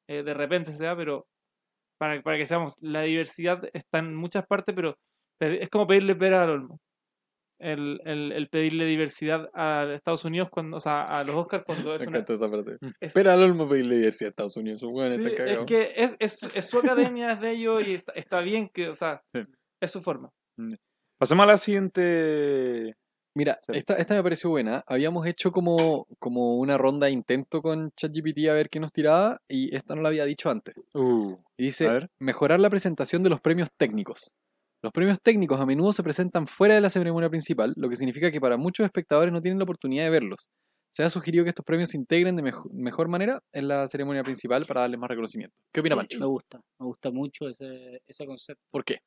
Eh, 0.08 0.24
de 0.24 0.34
repente 0.34 0.72
se 0.72 0.84
da, 0.86 0.96
pero 0.96 1.25
para, 2.00 2.22
para 2.22 2.38
que 2.38 2.46
seamos, 2.46 2.78
la 2.82 3.02
diversidad 3.02 3.64
está 3.74 4.00
en 4.00 4.16
muchas 4.16 4.46
partes, 4.48 4.74
pero 4.75 4.96
pe- 5.40 5.64
es 5.64 5.70
como 5.70 5.88
pedirle 5.88 6.16
pera 6.16 6.44
al 6.44 6.50
olmo. 6.52 6.80
El, 7.58 8.02
el, 8.04 8.34
el 8.34 8.50
pedirle 8.50 8.86
diversidad 8.86 9.50
a 9.54 9.90
Estados 9.94 10.25
Unidos, 10.25 10.50
cuando, 10.50 10.75
o 10.75 10.80
sea, 10.82 11.04
a 11.04 11.24
los 11.24 11.36
Oscars 11.38 11.64
cuando 11.66 11.96
es 11.96 12.02
Me 12.02 12.08
una... 12.10 12.18
encanta 12.18 12.34
esa 12.34 12.50
frase. 12.50 12.72
Mm. 12.82 12.88
es- 12.88 12.94
Espera 13.00 13.34
al 13.34 13.44
olmo 13.44 13.68
pedirle 13.70 13.96
diversidad 13.96 14.28
a 14.28 14.32
Estados 14.32 14.58
Unidos. 14.58 14.82
Sí, 14.82 14.88
es 15.38 15.60
que 15.66 15.94
es, 15.96 16.16
es, 16.20 16.44
es 16.54 16.66
su 16.66 16.80
academia, 16.80 17.32
es 17.32 17.40
de 17.42 17.52
ellos 17.52 17.88
y 17.88 17.94
está, 17.96 18.12
está 18.14 18.42
bien 18.42 18.70
que, 18.74 18.90
o 18.90 18.96
sea, 18.96 19.22
Sí. 19.34 19.42
es 19.82 19.92
su 19.92 20.02
forma. 20.02 20.30
Pasemos 21.18 21.44
a 21.44 21.48
la 21.48 21.58
siguiente. 21.58 22.94
Mira, 23.36 23.60
Sí. 23.68 23.74
esta, 23.77 23.96
esta 23.98 24.15
me 24.15 24.24
pareció 24.24 24.50
buena. 24.50 24.84
Habíamos 24.88 25.27
hecho 25.27 25.51
como, 25.51 26.08
como 26.20 26.56
una 26.58 26.77
ronda 26.77 27.08
de 27.08 27.13
intento 27.13 27.62
con 27.62 27.92
ChatGPT 27.92 28.48
a 28.50 28.54
ver 28.54 28.70
qué 28.70 28.80
nos 28.80 28.94
tiraba 28.94 29.42
y 29.50 29.75
esta 29.75 29.94
no 29.96 30.01
la 30.01 30.10
había 30.10 30.24
dicho 30.25 30.50
antes. 30.50 30.74
Uh, 30.94 31.34
Y 31.58 31.63
a 31.63 31.65
dice, 31.65 31.88
ver. 31.89 32.10
mejorar 32.20 32.60
la 32.62 32.70
presentación 32.70 33.24
de 33.24 33.30
los 33.30 33.42
premios 33.42 33.70
técnicos. 33.77 34.33
Los 34.81 34.94
premios 34.94 35.18
técnicos 35.22 35.60
a 35.60 35.66
menudo 35.66 35.92
se 35.94 36.03
presentan 36.03 36.48
fuera 36.48 36.75
de 36.75 36.81
la 36.81 36.90
ceremonia 36.90 37.29
principal, 37.29 37.74
lo 37.75 37.90
que 37.90 37.96
significa 37.96 38.31
que 38.31 38.40
para 38.40 38.55
muchos 38.55 38.86
espectadores 38.86 39.33
no 39.33 39.42
tienen 39.42 39.57
la 39.57 39.64
oportunidad 39.64 40.03
de 40.05 40.12
verlos. 40.12 40.48
Se 40.94 41.03
ha 41.03 41.10
sugerido 41.10 41.44
que 41.44 41.50
estos 41.50 41.66
premios 41.66 41.90
se 41.90 41.98
integren 41.98 42.38
de 42.38 42.44
mejo- 42.44 42.70
mejor 42.72 43.10
manera 43.10 43.42
en 43.51 43.68
la 43.68 43.86
ceremonia 43.90 44.24
principal 44.24 44.66
para 44.66 44.81
darles 44.81 45.00
más 45.00 45.10
reconocimiento. 45.10 45.53
¿Qué 45.74 45.81
opina 45.81 45.96
Me 45.98 46.03
Pancho? 46.03 46.29
gusta, 46.29 46.62
me 46.79 46.86
gusta 46.86 47.12
mucho 47.12 47.50
ese, 47.50 48.00
ese 48.07 48.25
concepto. 48.25 48.62
¿Por 48.72 48.86
qué? 48.86 49.00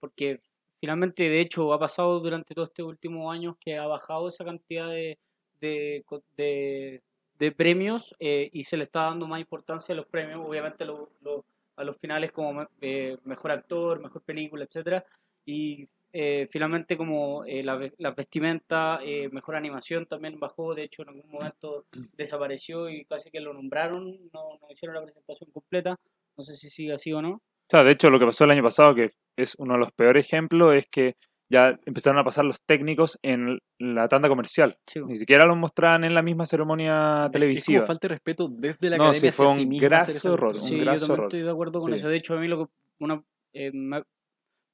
Porque 0.00 0.38
finalmente, 0.80 1.28
de 1.28 1.40
hecho, 1.40 1.72
ha 1.72 1.78
pasado 1.78 2.20
durante 2.20 2.54
todo 2.54 2.64
este 2.64 2.82
último 2.82 3.30
año 3.30 3.56
que 3.60 3.76
ha 3.76 3.86
bajado 3.86 4.28
esa 4.28 4.44
cantidad 4.44 4.88
de, 4.88 5.18
de, 5.60 6.02
co- 6.06 6.22
de- 6.36 7.02
de 7.38 7.52
premios 7.52 8.14
eh, 8.18 8.50
y 8.52 8.64
se 8.64 8.76
le 8.76 8.84
está 8.84 9.02
dando 9.04 9.26
más 9.26 9.40
importancia 9.40 9.92
a 9.94 9.96
los 9.96 10.06
premios, 10.06 10.40
obviamente 10.46 10.84
lo- 10.84 11.10
lo- 11.22 11.44
a 11.76 11.84
los 11.84 11.98
finales 11.98 12.32
como 12.32 12.66
eh, 12.82 13.16
mejor 13.24 13.50
actor, 13.52 14.00
mejor 14.00 14.22
película, 14.22 14.64
etcétera 14.64 15.04
Y 15.46 15.88
eh, 16.12 16.46
finalmente 16.50 16.96
como 16.96 17.44
eh, 17.46 17.62
la, 17.62 17.76
ve- 17.76 17.94
la 17.98 18.10
vestimenta, 18.12 19.00
eh, 19.02 19.28
mejor 19.32 19.56
animación 19.56 20.06
también 20.06 20.38
bajó, 20.38 20.74
de 20.74 20.84
hecho 20.84 21.02
en 21.02 21.08
algún 21.10 21.30
momento 21.30 21.86
desapareció 22.16 22.88
y 22.90 23.04
casi 23.06 23.30
que 23.30 23.40
lo 23.40 23.54
nombraron, 23.54 24.28
no, 24.32 24.58
no 24.60 24.70
hicieron 24.70 24.96
la 24.96 25.02
presentación 25.02 25.50
completa, 25.50 25.96
no 26.36 26.44
sé 26.44 26.56
si 26.56 26.68
sigue 26.68 26.92
así 26.92 27.12
o 27.12 27.22
no. 27.22 27.40
O 27.70 27.76
sea, 27.76 27.84
de 27.84 27.92
hecho, 27.92 28.10
lo 28.10 28.18
que 28.18 28.26
pasó 28.26 28.42
el 28.42 28.50
año 28.50 28.64
pasado, 28.64 28.96
que 28.96 29.10
es 29.38 29.54
uno 29.58 29.74
de 29.74 29.78
los 29.78 29.92
peores 29.92 30.26
ejemplos, 30.26 30.74
es 30.74 30.86
que 30.90 31.14
ya 31.48 31.78
empezaron 31.86 32.18
a 32.18 32.24
pasar 32.24 32.44
los 32.44 32.56
técnicos 32.66 33.16
en 33.22 33.60
la 33.78 34.08
tanda 34.08 34.28
comercial. 34.28 34.76
Sí, 34.88 34.98
Ni 35.06 35.14
siquiera 35.14 35.46
los 35.46 35.56
mostraban 35.56 36.02
en 36.02 36.14
la 36.14 36.22
misma 36.22 36.46
ceremonia 36.46 37.26
Es 37.26 37.30
televisiva. 37.32 37.78
como 37.78 37.86
falta 37.86 38.08
de 38.08 38.14
respeto 38.14 38.48
desde 38.48 38.90
la 38.90 38.96
No, 38.96 39.04
academia 39.04 39.30
sí, 39.30 39.36
fue 39.36 39.46
hacia 39.46 39.52
un 39.52 39.56
sí 39.60 39.66
misma 39.66 39.88
graso 39.88 40.34
error, 40.34 40.54
Sí, 40.54 40.78
yo 40.78 40.84
también 40.84 41.02
error. 41.12 41.22
estoy 41.26 41.42
de 41.42 41.50
acuerdo 41.50 41.80
con 41.80 41.92
Sí. 41.92 41.98
eso. 42.00 42.08
De 42.08 42.16
hecho, 42.16 42.34
a 42.34 42.40
mí 42.40 42.48
lo 42.48 42.66
que 42.66 42.72
una, 42.98 43.22
eh, 43.52 43.70
me, 43.72 44.02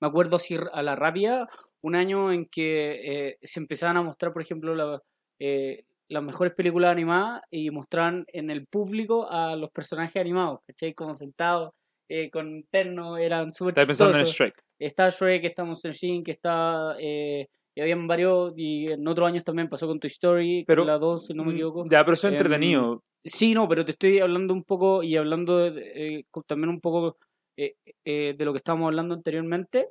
me 0.00 0.08
acuerdo 0.08 0.36
así 0.36 0.56
a 0.72 0.82
la 0.82 0.96
rabia 0.96 1.46
un 1.82 1.96
año 1.96 2.32
en 2.32 2.46
que 2.46 3.28
eh, 3.28 3.38
se 3.42 3.60
empezaban 3.60 3.98
a 3.98 4.02
mostrar, 4.02 4.32
por 4.32 4.40
ejemplo, 4.40 4.74
la- 4.74 5.02
eh, 5.38 5.84
las 6.08 6.22
mejores 6.22 6.54
películas 6.54 6.92
animadas 6.92 7.42
y 7.50 7.70
mostraban 7.70 8.24
en 8.28 8.50
el 8.50 8.66
público 8.66 9.30
a 9.30 9.54
los 9.54 9.70
personajes 9.70 10.16
animados, 10.18 10.60
¿cachai? 10.66 10.94
Como 10.94 11.14
sentados, 11.14 11.72
eh, 12.08 12.30
con 12.30 12.64
terno, 12.70 13.16
eran 13.18 13.50
súper 13.52 13.72
Estaba 13.72 13.86
pensando 13.86 14.18
en 14.18 14.24
chistosos. 14.24 14.36
Shrek. 14.36 14.64
Está 14.78 15.08
Shrek, 15.08 15.44
está 15.44 15.64
Monster 15.64 15.94
Inc., 16.02 16.28
está... 16.28 16.96
Eh, 16.98 17.48
y 17.74 17.80
habían 17.82 18.06
varios, 18.06 18.54
y 18.56 18.90
en 18.90 19.06
otros 19.06 19.28
años 19.28 19.44
también 19.44 19.68
pasó 19.68 19.86
con 19.86 20.00
Toy 20.00 20.08
Story, 20.08 20.64
Pero, 20.66 20.82
con 20.82 20.86
la 20.86 20.98
2, 20.98 21.26
si 21.26 21.34
no 21.34 21.44
me 21.44 21.52
Mm, 21.52 21.54
equivoco. 21.56 21.84
Ya, 21.90 22.02
pero 22.04 22.14
eso 22.14 22.28
es 22.28 22.32
Em, 22.32 22.38
entretenido. 22.38 23.02
Sí, 23.22 23.52
no, 23.54 23.68
pero 23.68 23.84
te 23.84 23.90
estoy 23.90 24.18
hablando 24.20 24.54
un 24.54 24.64
poco 24.64 25.02
y 25.02 25.16
hablando 25.16 25.58
de- 25.70 26.18
eh, 26.20 26.24
también 26.46 26.70
un 26.70 26.80
poco 26.80 27.18
eh, 27.58 27.74
eh, 28.04 28.34
de 28.36 28.44
lo 28.44 28.52
que 28.52 28.58
estábamos 28.58 28.86
hablando 28.86 29.14
anteriormente, 29.14 29.88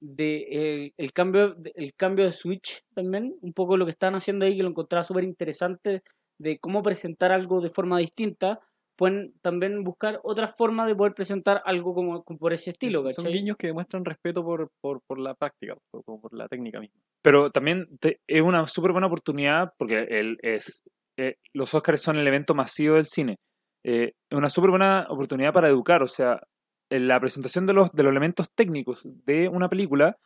de 0.00 0.46
eh, 0.50 0.92
el 0.96 1.12
cambio 1.12 1.54
de- 1.54 1.72
el 1.74 1.92
cambio 1.94 2.24
de 2.26 2.32
Switch 2.32 2.82
también, 2.94 3.34
un 3.40 3.52
poco 3.52 3.76
lo 3.76 3.84
que 3.84 3.90
están 3.92 4.14
haciendo 4.14 4.44
ahí 4.46 4.56
que 4.56 4.62
lo 4.62 4.68
encontraba 4.70 5.04
súper 5.04 5.24
interesante 5.24 6.02
de 6.38 6.58
cómo 6.58 6.82
presentar 6.82 7.32
algo 7.32 7.60
de 7.60 7.70
forma 7.70 7.98
distinta, 7.98 8.60
pueden 8.98 9.32
también 9.42 9.84
buscar 9.84 10.18
otras 10.24 10.54
formas 10.56 10.88
de 10.88 10.96
poder 10.96 11.14
presentar 11.14 11.62
algo 11.64 11.94
como, 11.94 12.24
como 12.24 12.38
por 12.38 12.52
ese 12.52 12.70
estilo, 12.70 13.02
Son- 13.04 13.12
Son 13.14 13.24
¿cachai? 13.26 13.38
guiños 13.38 13.56
que 13.56 13.68
demuestran 13.68 14.04
respeto 14.04 14.44
por, 14.44 14.70
por, 14.80 15.00
por 15.06 15.18
la 15.20 15.34
práctica, 15.36 15.76
por, 15.90 16.02
por- 16.02 16.20
por 16.20 16.34
la 16.34 16.48
técnica 16.48 16.80
misma. 16.80 17.00
Pero 17.22 17.50
también 17.50 17.86
te- 18.00 18.20
es 18.26 18.42
una 18.42 18.66
súper 18.66 18.90
buena 18.92 19.06
oportunidad 19.06 19.72
porque 19.78 20.00
el, 20.10 20.36
es, 20.42 20.82
eh, 21.16 21.36
los 21.54 21.72
Oscars 21.74 22.02
son 22.02 22.16
el 22.18 22.26
evento 22.26 22.54
masivo 22.54 22.96
del 22.96 23.06
cine. 23.06 23.36
Eh, 23.84 24.12
es 24.30 24.36
una 24.36 24.50
súper 24.50 24.70
buena 24.70 25.06
oportunidad 25.08 25.52
para 25.52 25.68
educar. 25.68 26.02
O 26.02 26.08
sea, 26.08 26.42
en 26.90 27.06
la 27.06 27.20
presentación 27.20 27.66
de 27.66 27.74
los, 27.74 27.92
de 27.92 28.02
los 28.02 28.10
elementos 28.10 28.50
técnicos 28.54 29.02
de 29.04 29.48
una 29.48 29.68
película 29.68 30.16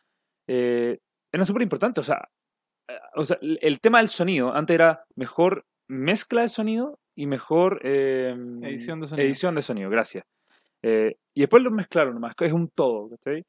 eh, 0.47 0.97
era 1.31 1.45
súper 1.45 1.61
importante. 1.61 1.99
O 1.99 2.03
sea, 2.03 2.27
eh, 2.89 2.97
o 3.15 3.23
sea, 3.25 3.37
el 3.41 3.79
tema 3.81 3.99
del 3.99 4.07
sonido 4.09 4.53
antes 4.53 4.73
era 4.73 5.05
mejor 5.15 5.65
mezcla 5.93 6.41
de 6.41 6.49
sonido 6.49 6.99
y 7.15 7.27
mejor 7.27 7.79
eh, 7.83 8.33
Edición 8.63 8.99
de 9.01 9.07
sonido. 9.07 9.25
edición 9.27 9.55
de 9.55 9.61
sonido, 9.61 9.89
gracias. 9.89 10.25
Eh, 10.81 11.15
y 11.33 11.41
después 11.41 11.63
los 11.63 11.71
mezclaron 11.71 12.13
nomás, 12.15 12.33
es 12.39 12.53
un 12.53 12.69
todo. 12.69 13.09
¿cachai? 13.09 13.43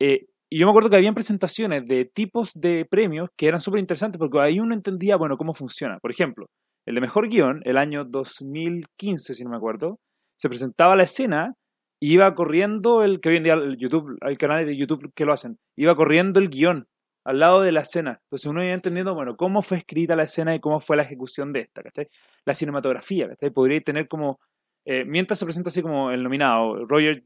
Eh, 0.00 0.26
y 0.50 0.58
yo 0.58 0.66
me 0.66 0.70
acuerdo 0.70 0.90
que 0.90 0.96
habían 0.96 1.14
presentaciones 1.14 1.86
de 1.86 2.04
tipos 2.04 2.52
de 2.54 2.84
premios 2.84 3.28
que 3.36 3.46
eran 3.46 3.60
súper 3.60 3.80
interesantes 3.80 4.18
porque 4.18 4.40
ahí 4.40 4.60
uno 4.60 4.74
entendía, 4.74 5.16
bueno, 5.16 5.36
cómo 5.36 5.54
funciona. 5.54 5.98
Por 6.00 6.10
ejemplo, 6.10 6.46
el 6.86 6.96
de 6.96 7.00
mejor 7.00 7.28
guion, 7.28 7.60
el 7.64 7.76
año 7.76 8.04
2015, 8.04 9.34
si 9.34 9.44
no 9.44 9.50
me 9.50 9.56
acuerdo, 9.56 9.98
se 10.38 10.48
presentaba 10.48 10.96
la 10.96 11.04
escena 11.04 11.54
y 12.00 12.14
iba 12.14 12.34
corriendo 12.34 13.04
el 13.04 13.20
que 13.20 13.28
hoy 13.28 13.36
en 13.36 13.42
día 13.42 13.54
el 13.54 13.76
YouTube, 13.76 14.16
hay 14.22 14.36
canales 14.36 14.66
de 14.66 14.76
YouTube 14.76 15.12
que 15.14 15.24
lo 15.24 15.32
hacen, 15.32 15.58
iba 15.76 15.94
corriendo 15.94 16.40
el 16.40 16.48
guion 16.48 16.86
al 17.24 17.38
lado 17.38 17.60
de 17.60 17.72
la 17.72 17.80
escena. 17.80 18.20
Entonces 18.24 18.46
uno 18.46 18.62
iba 18.62 18.72
entendiendo, 18.72 19.14
bueno, 19.14 19.36
cómo 19.36 19.62
fue 19.62 19.78
escrita 19.78 20.16
la 20.16 20.24
escena 20.24 20.54
y 20.54 20.60
cómo 20.60 20.80
fue 20.80 20.96
la 20.96 21.02
ejecución 21.02 21.52
de 21.52 21.60
esta, 21.60 21.82
¿cachai? 21.82 22.08
La 22.44 22.54
cinematografía. 22.54 23.28
Podría 23.54 23.80
tener 23.80 24.08
como, 24.08 24.40
eh, 24.84 25.04
mientras 25.04 25.38
se 25.38 25.44
presenta 25.44 25.68
así 25.68 25.82
como 25.82 26.10
el 26.10 26.22
nominado, 26.22 26.86
Roger 26.86 27.24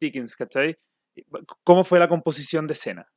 Dickens, 0.00 0.36
cómo 1.64 1.84
fue 1.84 1.98
la 1.98 2.08
composición 2.08 2.66
de 2.66 2.74
escena, 2.74 3.08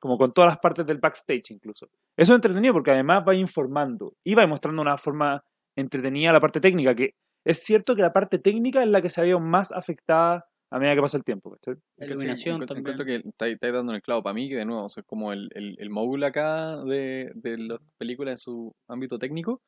como 0.00 0.16
con 0.16 0.32
todas 0.32 0.50
las 0.50 0.58
partes 0.58 0.86
del 0.86 0.98
backstage 0.98 1.50
incluso. 1.50 1.86
Eso 2.16 2.32
es 2.32 2.36
entretenido 2.36 2.72
porque 2.72 2.92
además 2.92 3.24
va 3.26 3.34
informando 3.34 4.14
y 4.24 4.34
va 4.34 4.46
mostrando 4.46 4.82
una 4.82 4.96
forma 4.96 5.44
entretenida 5.76 6.32
la 6.32 6.40
parte 6.40 6.60
técnica, 6.60 6.94
que 6.94 7.14
es 7.44 7.62
cierto 7.62 7.94
que 7.94 8.02
la 8.02 8.12
parte 8.12 8.38
técnica 8.38 8.82
es 8.82 8.88
la 8.88 9.02
que 9.02 9.10
se 9.10 9.20
había 9.20 9.38
más 9.38 9.72
afectada 9.72 10.46
a 10.72 10.78
medida 10.78 10.94
que 10.94 11.00
pasa 11.00 11.16
el 11.16 11.24
tiempo. 11.24 11.50
¿cachai? 11.52 11.74
Iluminación 11.98 12.56
encuentro- 12.62 12.74
también. 12.74 12.94
encuentro 12.94 13.04
que 13.06 13.28
estáis 13.28 13.54
estáis 13.54 13.72
dando 13.72 13.92
en 13.92 13.96
el 13.96 14.02
clavo 14.02 14.22
para 14.22 14.34
mí, 14.34 14.48
que 14.48 14.56
de 14.56 14.64
nuevo, 14.64 14.88
soy 14.88 15.02
como 15.04 15.32
el, 15.32 15.48
el, 15.54 15.76
el 15.78 15.90
mogul 15.90 16.22
acá 16.24 16.76
de, 16.84 17.30
de 17.34 17.58
las 17.58 17.78
películas 17.98 18.32
en 18.32 18.38
su 18.38 18.72
ámbito 18.88 19.18
técnico. 19.18 19.60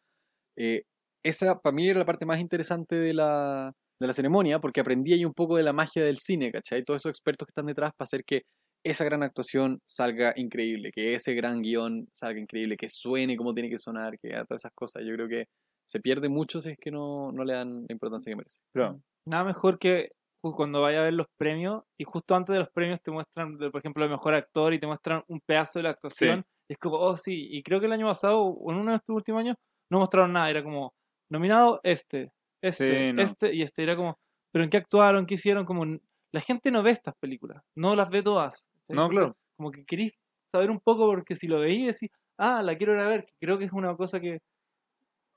Eh, 0.58 0.82
esa 1.24 1.60
para 1.60 1.74
mí 1.74 1.88
era 1.88 1.98
la 1.98 2.04
parte 2.04 2.26
más 2.26 2.40
interesante 2.40 2.96
de 2.96 3.14
la, 3.14 3.72
de 4.00 4.06
la 4.06 4.12
ceremonia, 4.12 4.58
porque 4.60 4.80
aprendí 4.80 5.12
ahí 5.12 5.24
un 5.24 5.32
poco 5.34 5.56
de 5.56 5.62
la 5.62 5.72
magia 5.72 6.04
del 6.04 6.18
cine, 6.18 6.50
¿cachai? 6.52 6.84
Todos 6.84 7.02
esos 7.02 7.10
expertos 7.10 7.46
que 7.46 7.50
están 7.50 7.66
detrás 7.66 7.92
para 7.96 8.04
hacer 8.04 8.24
que 8.24 8.42
esa 8.84 9.04
gran 9.04 9.22
actuación 9.22 9.78
salga 9.88 10.34
increíble, 10.36 10.90
que 10.94 11.14
ese 11.14 11.34
gran 11.34 11.62
guion 11.62 12.06
salga 12.14 12.38
increíble, 12.38 12.76
que 12.76 12.88
suene 12.90 13.36
como 13.36 13.54
tiene 13.54 13.70
que 13.70 13.78
sonar, 13.78 14.18
que 14.20 14.34
haga 14.34 14.44
todas 14.44 14.60
esas 14.62 14.72
cosas. 14.74 15.02
Yo 15.06 15.14
creo 15.14 15.26
que 15.28 15.46
se 15.88 16.00
pierde 16.00 16.28
mucho 16.28 16.60
si 16.60 16.70
es 16.70 16.78
que 16.78 16.90
no, 16.90 17.32
no 17.32 17.44
le 17.44 17.54
dan 17.54 17.86
la 17.88 17.92
importancia 17.92 18.30
que 18.30 18.36
merece. 18.36 18.58
Pero, 18.74 19.00
Nada 19.26 19.44
mejor 19.44 19.78
que 19.78 20.10
cuando 20.52 20.83
vaya 20.83 21.00
a 21.00 21.04
ver 21.04 21.14
los 21.14 21.26
premios 21.37 21.83
y 21.98 22.04
justo 22.04 22.35
antes 22.35 22.52
de 22.52 22.61
los 22.61 22.70
premios 22.70 23.00
te 23.00 23.11
muestran, 23.11 23.57
por 23.57 23.78
ejemplo, 23.78 24.04
el 24.04 24.11
mejor 24.11 24.35
actor 24.35 24.74
y 24.74 24.78
te 24.78 24.87
muestran 24.87 25.22
un 25.28 25.40
pedazo 25.40 25.78
de 25.78 25.85
la 25.85 25.90
actuación. 25.90 26.44
Y 26.68 26.74
es 26.74 26.78
como, 26.78 26.96
oh 26.96 27.16
sí, 27.16 27.48
y 27.50 27.62
creo 27.62 27.80
que 27.80 27.87
el 27.87 27.92
año 27.92 28.07
pasado 28.07 28.42
o 28.42 28.72
en 28.72 28.78
uno 28.78 28.92
de 28.92 28.96
estos 28.96 29.14
últimos 29.14 29.40
años 29.40 29.57
no 29.90 29.98
mostraron 29.98 30.33
nada, 30.33 30.50
era 30.50 30.62
como 30.62 30.94
nominado 31.30 31.80
este, 31.83 32.33
este, 32.62 33.09
Sí, 33.09 33.12
no. 33.12 33.22
este 33.22 33.54
y 33.54 33.62
este, 33.62 33.83
era 33.83 33.96
como, 33.96 34.18
pero 34.52 34.64
¿en 34.64 34.70
qué 34.70 34.78
actuaron? 34.78 35.26
¿Qué 35.26 35.35
hicieron? 35.35 35.64
Como 35.64 35.85
la 35.85 36.40
gente 36.40 36.70
no 36.70 36.83
ve 36.83 36.90
estas 36.90 37.14
películas, 37.20 37.62
no 37.76 37.94
las 37.94 38.11
ve 38.11 38.22
todas. 38.22 38.68
No, 38.88 39.09
claro. 39.09 39.37
Como 39.57 39.70
que 39.70 39.85
querís 39.85 40.12
saber 40.52 40.70
un 40.70 40.80
poco 40.80 41.07
porque 41.07 41.37
si 41.37 41.46
lo 41.46 41.61
veís 41.61 41.87
decís, 41.87 42.11
ah, 42.38 42.62
la 42.62 42.76
quiero 42.76 42.94
ir 42.94 43.00
a 43.00 43.09
ver, 43.09 43.24
que 43.24 43.35
creo 43.40 43.59
que 43.59 43.64
es 43.64 43.72
una 43.72 43.96
cosa 43.96 44.20
que 44.20 44.40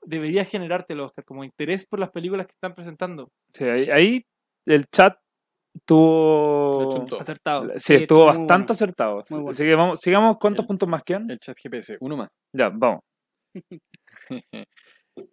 debería 0.02 0.44
generarte 0.44 0.94
el 0.94 1.00
Oscar, 1.00 1.24
como 1.24 1.44
interés 1.44 1.86
por 1.86 1.98
las 1.98 2.10
películas 2.10 2.46
que 2.46 2.52
están 2.52 2.74
presentando. 2.74 3.30
sí, 3.52 3.64
ahí, 3.64 3.90
ahí 3.90 4.26
el 4.68 4.86
chat 4.86 5.16
tuvo... 5.84 6.82
Lo 6.82 6.90
chuntó. 6.92 7.20
Acertado. 7.20 7.64
Sí, 7.74 7.80
Sí, 7.80 7.94
estuvo 7.94 7.98
estuvo 8.22 8.26
bastante 8.26 8.52
bueno. 8.54 8.72
acertado. 8.72 9.14
Muy 9.30 9.40
bueno. 9.40 9.50
Así 9.50 9.62
que 9.64 9.74
vamos, 9.74 10.00
sigamos. 10.00 10.36
¿Cuántos 10.38 10.64
El- 10.64 10.66
puntos 10.68 10.88
más 10.88 11.02
quedan? 11.04 11.30
El 11.30 11.38
chat 11.38 11.56
GPS, 11.62 11.96
uno 12.00 12.16
más. 12.16 12.28
Ya, 12.52 12.68
vamos. 12.72 13.00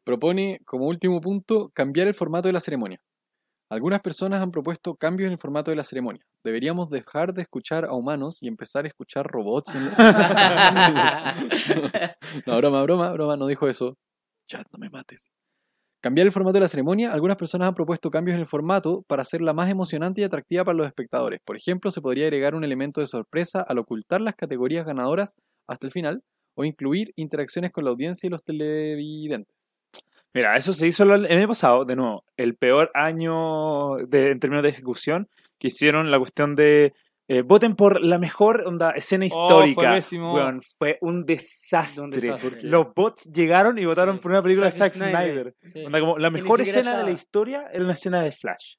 Propone 0.04 0.60
como 0.66 0.88
último 0.88 1.22
punto 1.22 1.70
cambiar 1.74 2.08
el 2.08 2.14
formato 2.14 2.48
de 2.48 2.54
la 2.54 2.60
ceremonia. 2.60 3.00
Algunas 3.72 4.00
personas 4.02 4.42
han 4.42 4.52
propuesto 4.52 4.96
cambios 4.96 5.28
en 5.28 5.34
el 5.34 5.40
formato 5.40 5.72
de 5.72 5.78
la 5.78 5.84
ceremonia. 5.84 6.24
Deberíamos 6.44 6.90
dejar 6.90 7.34
de 7.34 7.42
escuchar 7.42 7.86
a 7.86 7.94
humanos 7.94 8.42
y 8.44 8.48
empezar 8.48 8.86
a 8.86 8.88
escuchar 8.88 9.26
robots. 9.26 9.74
en 9.76 9.86
la- 9.86 11.36
no, 12.46 12.58
broma, 12.58 12.84
broma, 12.84 13.12
broma, 13.12 13.38
no 13.38 13.48
dijo 13.48 13.68
eso. 13.68 13.96
Chat, 14.48 14.68
no 14.72 14.78
me 14.80 14.90
mates. 14.90 15.30
Cambiar 16.06 16.28
el 16.28 16.32
formato 16.32 16.54
de 16.54 16.60
la 16.60 16.68
ceremonia. 16.68 17.12
Algunas 17.12 17.36
personas 17.36 17.68
han 17.68 17.74
propuesto 17.74 18.12
cambios 18.12 18.36
en 18.36 18.42
el 18.42 18.46
formato 18.46 19.04
para 19.08 19.24
hacerla 19.24 19.54
más 19.54 19.72
emocionante 19.72 20.22
y 20.22 20.24
atractiva 20.24 20.64
para 20.64 20.78
los 20.78 20.86
espectadores. 20.86 21.40
Por 21.44 21.58
ejemplo, 21.58 21.90
se 21.90 22.00
podría 22.00 22.26
agregar 22.26 22.54
un 22.54 22.64
elemento 22.64 23.02
de 23.02 23.08
sorpresa 23.08 23.66
al 23.68 23.80
ocultar 23.80 24.22
las 24.22 24.36
categorías 24.36 24.86
ganadoras 24.86 25.36
hasta 25.66 25.88
el 25.88 25.92
final 25.92 26.22
o 26.54 26.64
incluir 26.64 27.12
interacciones 27.16 27.72
con 27.72 27.86
la 27.86 27.90
audiencia 27.90 28.28
y 28.28 28.30
los 28.30 28.44
televidentes. 28.44 29.84
Mira, 30.32 30.56
eso 30.56 30.74
se 30.74 30.86
hizo 30.86 31.02
el 31.06 31.26
año 31.26 31.48
pasado, 31.48 31.86
de 31.86 31.96
nuevo, 31.96 32.24
el 32.38 32.54
peor 32.54 32.92
año 32.94 33.98
en 33.98 34.40
términos 34.40 34.62
de 34.62 34.70
ejecución, 34.70 35.28
que 35.58 35.70
hicieron 35.70 36.12
la 36.12 36.20
cuestión 36.20 36.56
de 36.56 36.94
eh, 37.28 37.42
voten 37.42 37.76
por 37.76 38.02
la 38.04 38.20
mejor 38.20 38.64
onda, 38.68 38.92
escena 38.92 39.26
Oh, 39.26 39.28
histórica. 39.28 40.00
fue 40.02 40.60
fue 40.78 40.98
un 41.02 41.26
desastre. 41.26 42.04
Un 42.04 42.10
desastre. 42.12 42.58
Los 42.64 42.88
bots 42.96 43.32
llegaron 43.34 43.78
y 43.78 43.86
votaron 43.86 44.16
Sí. 44.18 44.22
por 44.22 44.32
una 44.32 44.42
película 44.44 44.68
de 44.68 44.72
Zack 44.72 44.94
Zack 44.94 45.10
Snyder. 45.10 45.54
Sí. 45.62 45.84
Onda, 45.86 46.00
como, 46.00 46.18
la 46.18 46.30
mejor 46.30 46.62
escena 46.62 46.92
de 46.92 46.96
la 46.98 47.00
estaba. 47.02 47.12
historia 47.12 47.68
era 47.74 47.84
una 47.84 47.94
escena 47.94 48.22
de 48.22 48.32
Flash. 48.32 48.76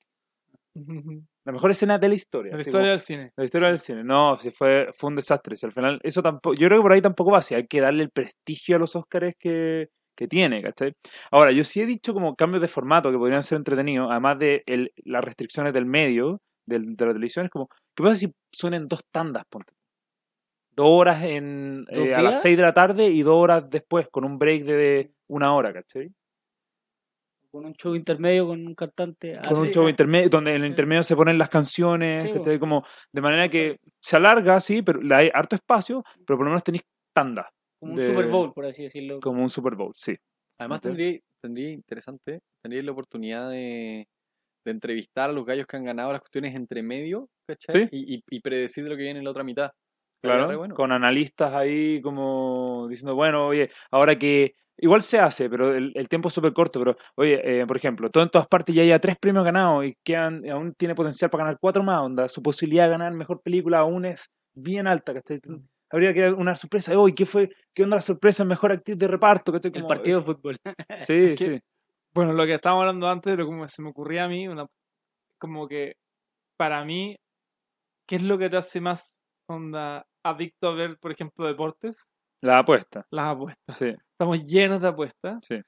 La 1.47 1.53
mejor 1.53 1.71
escena 1.71 1.97
de 1.97 2.09
la 2.09 2.15
historia. 2.17 2.53
La 2.55 2.59
historia 2.59 2.79
como- 2.81 2.89
del 2.91 2.99
cine. 2.99 3.31
la 3.37 3.45
historia 3.45 3.69
del 3.69 3.79
cine. 3.79 4.03
No, 4.03 4.37
sí 4.37 4.51
fue, 4.51 4.89
fue 4.95 5.11
un 5.11 5.15
desastre. 5.17 5.55
Si 5.55 5.65
al 5.65 5.71
final, 5.73 6.01
eso 6.03 6.21
tampoco, 6.21 6.55
yo 6.57 6.67
creo 6.67 6.81
que 6.81 6.83
por 6.83 6.93
ahí 6.93 7.01
tampoco 7.01 7.31
va. 7.31 7.41
Si 7.41 7.55
hay 7.55 7.69
que 7.69 7.81
darle 7.81 8.03
el 8.03 8.11
prestigio 8.11 8.75
a 8.75 8.79
los 8.81 8.97
Oscars 8.97 9.33
que, 9.39 9.87
que 10.17 10.27
tiene, 10.27 10.61
¿cachai? 10.61 10.95
Ahora, 11.31 11.53
yo 11.53 11.63
sí 11.63 11.81
he 11.81 11.87
dicho 11.87 12.13
como 12.13 12.35
cambios 12.35 12.63
de 12.63 12.67
formato 12.69 13.13
que 13.13 13.17
podrían 13.19 13.45
ser 13.45 13.59
entretenidos, 13.59 14.09
además 14.11 14.41
de 14.41 14.65
el- 14.67 14.91
las 15.05 15.25
restricciones 15.25 15.73
del 15.73 15.87
medio, 15.87 16.41
del- 16.67 16.97
de 16.97 17.07
la 17.07 17.13
televisión, 17.13 17.47
es 17.47 17.51
como, 17.51 17.69
¿qué 17.95 18.03
pasa 18.03 18.17
si 18.17 18.33
son 18.53 18.75
en 18.75 18.89
dos 18.89 19.05
tandas, 19.11 19.45
ponte? 19.49 19.73
Dos 20.73 20.87
horas 20.91 21.23
en, 21.23 21.85
¿Dos 21.87 22.09
eh, 22.09 22.15
a 22.15 22.21
las 22.23 22.43
seis 22.43 22.57
de 22.57 22.63
la 22.63 22.75
tarde 22.75 23.07
y 23.09 23.23
dos 23.23 23.35
horas 23.37 23.65
después, 23.71 24.09
con 24.11 24.25
un 24.25 24.39
break 24.39 24.65
de, 24.65 24.73
de 24.77 25.13
una 25.29 25.55
hora, 25.55 25.73
¿cachai? 25.73 26.13
Con 27.51 27.65
un 27.65 27.73
show 27.75 27.95
intermedio 27.95 28.47
con 28.49 28.67
un 28.67 28.75
cantante. 28.75 29.39
Con 29.49 29.59
un 29.61 29.65
así. 29.65 29.73
show 29.73 29.89
intermedio, 29.89 30.29
donde 30.29 30.55
en 30.55 30.63
el 30.65 30.69
intermedio 30.69 31.03
se 31.03 31.17
ponen 31.17 31.39
las 31.39 31.49
canciones, 31.49 32.21
Sí, 32.21 32.31
¿cachai? 32.31 32.59
Como, 32.59 32.85
de 33.13 33.23
manera 33.23 33.49
que 33.49 33.79
se 33.99 34.17
alarga, 34.17 34.61
sí, 34.61 34.83
pero 34.83 35.01
le 35.01 35.15
hay 35.15 35.31
harto 35.33 35.57
espacio, 35.57 36.05
pero 36.27 36.37
por 36.37 36.41
lo 36.45 36.51
menos 36.51 36.63
tenéis 36.65 36.83
tandas, 37.15 37.47
Como 37.81 37.93
un 37.93 37.99
de- 37.99 38.07
Super 38.07 38.27
Bowl, 38.27 38.53
por 38.53 38.67
así 38.67 38.83
decirlo. 38.83 39.21
como 39.21 39.43
un 39.43 39.49
Super 39.49 39.75
Bowl, 39.75 39.93
sí. 39.95 40.15
Además, 40.59 40.83
tendría, 40.83 41.19
tendría 41.41 41.71
interesante, 41.71 42.41
tendría 42.63 42.83
la 42.83 42.93
oportunidad 42.93 43.51
de, 43.51 44.07
de 44.67 44.73
entrevistar 44.73 45.31
a 45.31 45.33
los 45.33 45.47
gallos 45.47 45.67
que 45.67 45.77
han 45.77 45.85
ganado 45.85 46.13
las 46.13 46.21
cuestiones 46.21 46.55
entre 46.55 46.83
medio, 46.83 47.29
¿cachai? 47.49 47.83
Sí. 47.83 47.89
Y, 47.93 48.15
y, 48.17 48.23
y 48.29 48.41
predecir 48.41 48.85
de 48.85 48.91
lo 48.91 48.97
que 48.97 49.03
viene 49.05 49.21
en 49.21 49.25
la 49.25 49.31
otra 49.31 49.45
mitad. 49.45 49.71
Claro, 50.23 50.59
bueno. 50.59 50.75
con 50.75 50.93
analistas 50.93 51.55
ahí 51.55 52.01
como 52.03 52.87
diciendo, 52.91 53.15
bueno, 53.15 53.47
oye, 53.47 53.71
ahora 53.93 54.19
que 54.19 54.55
igual 54.79 55.03
se 55.03 55.21
hace, 55.21 55.49
pero 55.49 55.75
el, 55.75 55.93
el 55.95 56.09
tiempo 56.09 56.29
es 56.29 56.35
súper 56.35 56.53
corto, 56.53 56.81
pero 56.81 56.97
oye, 57.15 57.61
eh, 57.61 57.67
por 57.67 57.77
ejemplo, 57.77 58.11
todo 58.11 58.25
en 58.25 58.31
todas 58.31 58.49
partes 58.49 58.75
ya 58.75 58.83
hay 58.83 58.99
tres 58.99 59.17
premios 59.21 59.45
ganados 59.45 59.85
y 59.85 59.95
quedan, 60.03 60.49
aún 60.51 60.75
tiene 60.75 60.95
potencial 60.95 61.31
para 61.31 61.45
ganar 61.45 61.59
cuatro 61.61 61.85
más, 61.85 62.01
onda, 62.01 62.29
su 62.29 62.43
posibilidad 62.43 62.85
de 62.85 62.91
ganar 62.91 63.13
mejor 63.13 63.41
película 63.41 63.79
aún 63.79 64.05
es 64.05 64.29
bien 64.55 64.87
alta, 64.89 65.15
¿cachai? 65.15 65.39
Habría 65.91 66.13
que 66.13 66.23
dar 66.23 66.35
una 66.35 66.57
sorpresa, 66.57 66.99
oye, 66.99 67.15
¿qué 67.15 67.27
fue? 67.27 67.51
¿Qué 67.73 67.85
onda 67.85 67.97
la 67.97 68.03
sorpresa 68.03 68.43
en 68.43 68.49
mejor 68.49 68.73
actriz 68.73 68.99
de 68.99 69.07
reparto? 69.07 69.53
¿cachai? 69.53 69.71
El 69.75 69.87
partido 69.87 70.19
de 70.19 70.25
fútbol. 70.25 70.57
Sí, 71.07 71.37
sí. 71.37 71.61
Bueno, 72.17 72.33
lo 72.33 72.47
que 72.47 72.55
estábamos 72.55 72.81
hablando 72.85 73.09
antes, 73.09 73.39
lo 73.39 73.47
que 73.47 73.69
se 73.69 73.83
me 73.83 73.91
ocurría 73.91 74.25
a 74.25 74.29
mí, 74.29 74.49
una, 74.49 74.67
como 75.39 75.69
que 75.69 75.97
para 76.59 76.83
mí, 76.83 77.15
¿qué 78.09 78.17
es 78.17 78.23
lo 78.23 78.39
que 78.39 78.49
te 78.49 78.57
hace 78.57 78.81
más 78.81 79.21
onda 79.51 80.07
adicto 80.25 80.69
a 80.69 80.75
ver, 80.75 80.97
por 80.99 81.13
ejemplo, 81.13 81.47
deportes? 81.47 82.07
La 82.43 82.61
apuesta, 82.61 83.05
Las 83.11 83.35
apuestas. 83.35 83.77
sí, 83.77 83.95
Estamos 84.19 84.43
llenos 84.47 84.81
de 84.81 84.89
apuestas. 84.89 85.41
sí. 85.47 85.61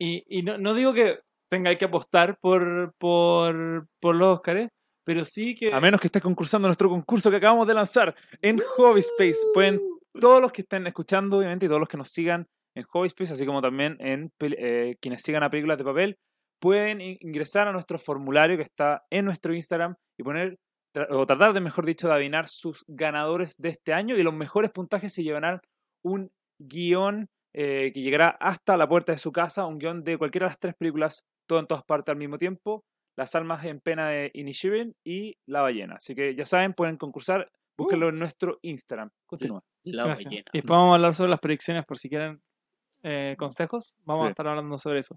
Y, 0.00 0.24
y 0.26 0.42
no, 0.42 0.58
no 0.58 0.74
digo 0.74 0.92
que 0.92 1.20
tengáis 1.48 1.78
que 1.78 1.84
apostar 1.84 2.36
por, 2.40 2.92
por, 2.98 3.86
por 4.00 4.16
los 4.16 4.38
Óscares, 4.38 4.70
pero 5.06 5.24
sí 5.24 5.54
que... 5.54 5.72
A 5.72 5.80
menos 5.80 6.00
que 6.00 6.08
estés 6.08 6.22
concursando 6.22 6.66
nuestro 6.66 6.88
concurso 6.88 7.30
que 7.30 7.36
acabamos 7.36 7.68
de 7.68 7.74
lanzar 7.74 8.12
en 8.40 8.58
Hobby 8.58 8.98
Space. 8.98 9.38
Pueden, 9.54 9.80
todos 10.20 10.40
los 10.42 10.50
que 10.50 10.62
estén 10.62 10.84
escuchando, 10.88 11.38
obviamente, 11.38 11.66
y 11.66 11.68
todos 11.68 11.78
los 11.78 11.88
que 11.88 11.96
nos 11.96 12.08
sigan 12.08 12.48
en 12.74 12.84
Hobby 12.84 13.06
Space, 13.08 13.32
así 13.32 13.44
como 13.46 13.60
también 13.62 13.96
en 14.00 14.30
eh, 14.40 14.96
quienes 15.00 15.22
sigan 15.22 15.42
a 15.42 15.50
Películas 15.50 15.78
de 15.78 15.84
Papel, 15.84 16.16
pueden 16.60 17.00
in- 17.00 17.18
ingresar 17.20 17.68
a 17.68 17.72
nuestro 17.72 17.98
formulario 17.98 18.56
que 18.56 18.62
está 18.62 19.04
en 19.10 19.24
nuestro 19.24 19.54
Instagram 19.54 19.94
y 20.18 20.22
poner, 20.22 20.58
tra- 20.94 21.08
o 21.10 21.26
tratar 21.26 21.52
de, 21.52 21.60
mejor 21.60 21.84
dicho, 21.86 22.08
de 22.08 22.14
adivinar 22.14 22.46
sus 22.48 22.84
ganadores 22.86 23.56
de 23.58 23.70
este 23.70 23.92
año 23.92 24.16
y 24.16 24.22
los 24.22 24.34
mejores 24.34 24.70
puntajes 24.70 25.12
se 25.12 25.22
llevarán 25.22 25.60
un 26.04 26.30
guion 26.60 27.28
eh, 27.54 27.90
que 27.92 28.00
llegará 28.00 28.28
hasta 28.40 28.76
la 28.76 28.88
puerta 28.88 29.12
de 29.12 29.18
su 29.18 29.32
casa, 29.32 29.66
un 29.66 29.78
guion 29.78 30.04
de 30.04 30.16
cualquiera 30.16 30.46
de 30.46 30.50
las 30.50 30.58
tres 30.58 30.74
películas, 30.74 31.24
todo 31.48 31.58
en 31.58 31.66
todas 31.66 31.84
partes 31.84 32.12
al 32.12 32.18
mismo 32.18 32.38
tiempo. 32.38 32.84
Las 33.18 33.34
almas 33.34 33.62
en 33.66 33.80
pena 33.80 34.08
de 34.08 34.30
Inishirin 34.32 34.94
y 35.04 35.34
La 35.46 35.60
ballena. 35.60 35.96
Así 35.96 36.14
que 36.14 36.34
ya 36.34 36.46
saben, 36.46 36.72
pueden 36.72 36.96
concursar. 36.96 37.50
Búsquenlo 37.76 38.08
en 38.08 38.18
nuestro 38.18 38.58
Instagram. 38.62 39.10
Continúa. 39.26 39.62
La 39.84 40.04
Gracias. 40.04 40.24
ballena. 40.26 40.44
Y 40.52 40.58
después 40.58 40.78
vamos 40.78 40.92
a 40.92 40.94
hablar 40.94 41.14
sobre 41.14 41.30
las 41.30 41.40
predicciones 41.40 41.84
por 41.84 41.98
si 41.98 42.08
quieren 42.08 42.40
eh, 43.02 43.34
consejos. 43.38 43.96
Vamos 44.04 44.24
a 44.24 44.28
Sí. 44.28 44.30
estar 44.32 44.48
hablando 44.48 44.78
sobre 44.78 45.00
eso. 45.00 45.16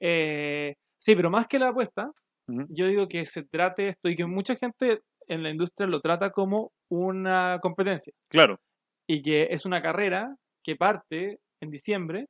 Eh, 0.00 0.74
sí, 0.98 1.16
pero 1.16 1.30
más 1.30 1.46
que 1.46 1.58
la 1.58 1.68
apuesta, 1.68 2.10
yo 2.46 2.86
digo 2.86 3.08
que 3.08 3.26
se 3.26 3.42
trate 3.42 3.88
esto 3.88 4.08
y 4.08 4.16
que 4.16 4.24
mucha 4.26 4.56
gente 4.56 5.00
en 5.26 5.42
la 5.42 5.50
industria 5.50 5.86
lo 5.86 6.00
trata 6.00 6.30
como 6.30 6.72
una 6.88 7.58
competencia 7.60 8.14
Claro. 8.28 8.58
y 9.06 9.20
que 9.22 9.48
es 9.50 9.66
una 9.66 9.82
carrera 9.82 10.34
que 10.64 10.76
parte 10.76 11.40
en 11.60 11.70
diciembre 11.70 12.26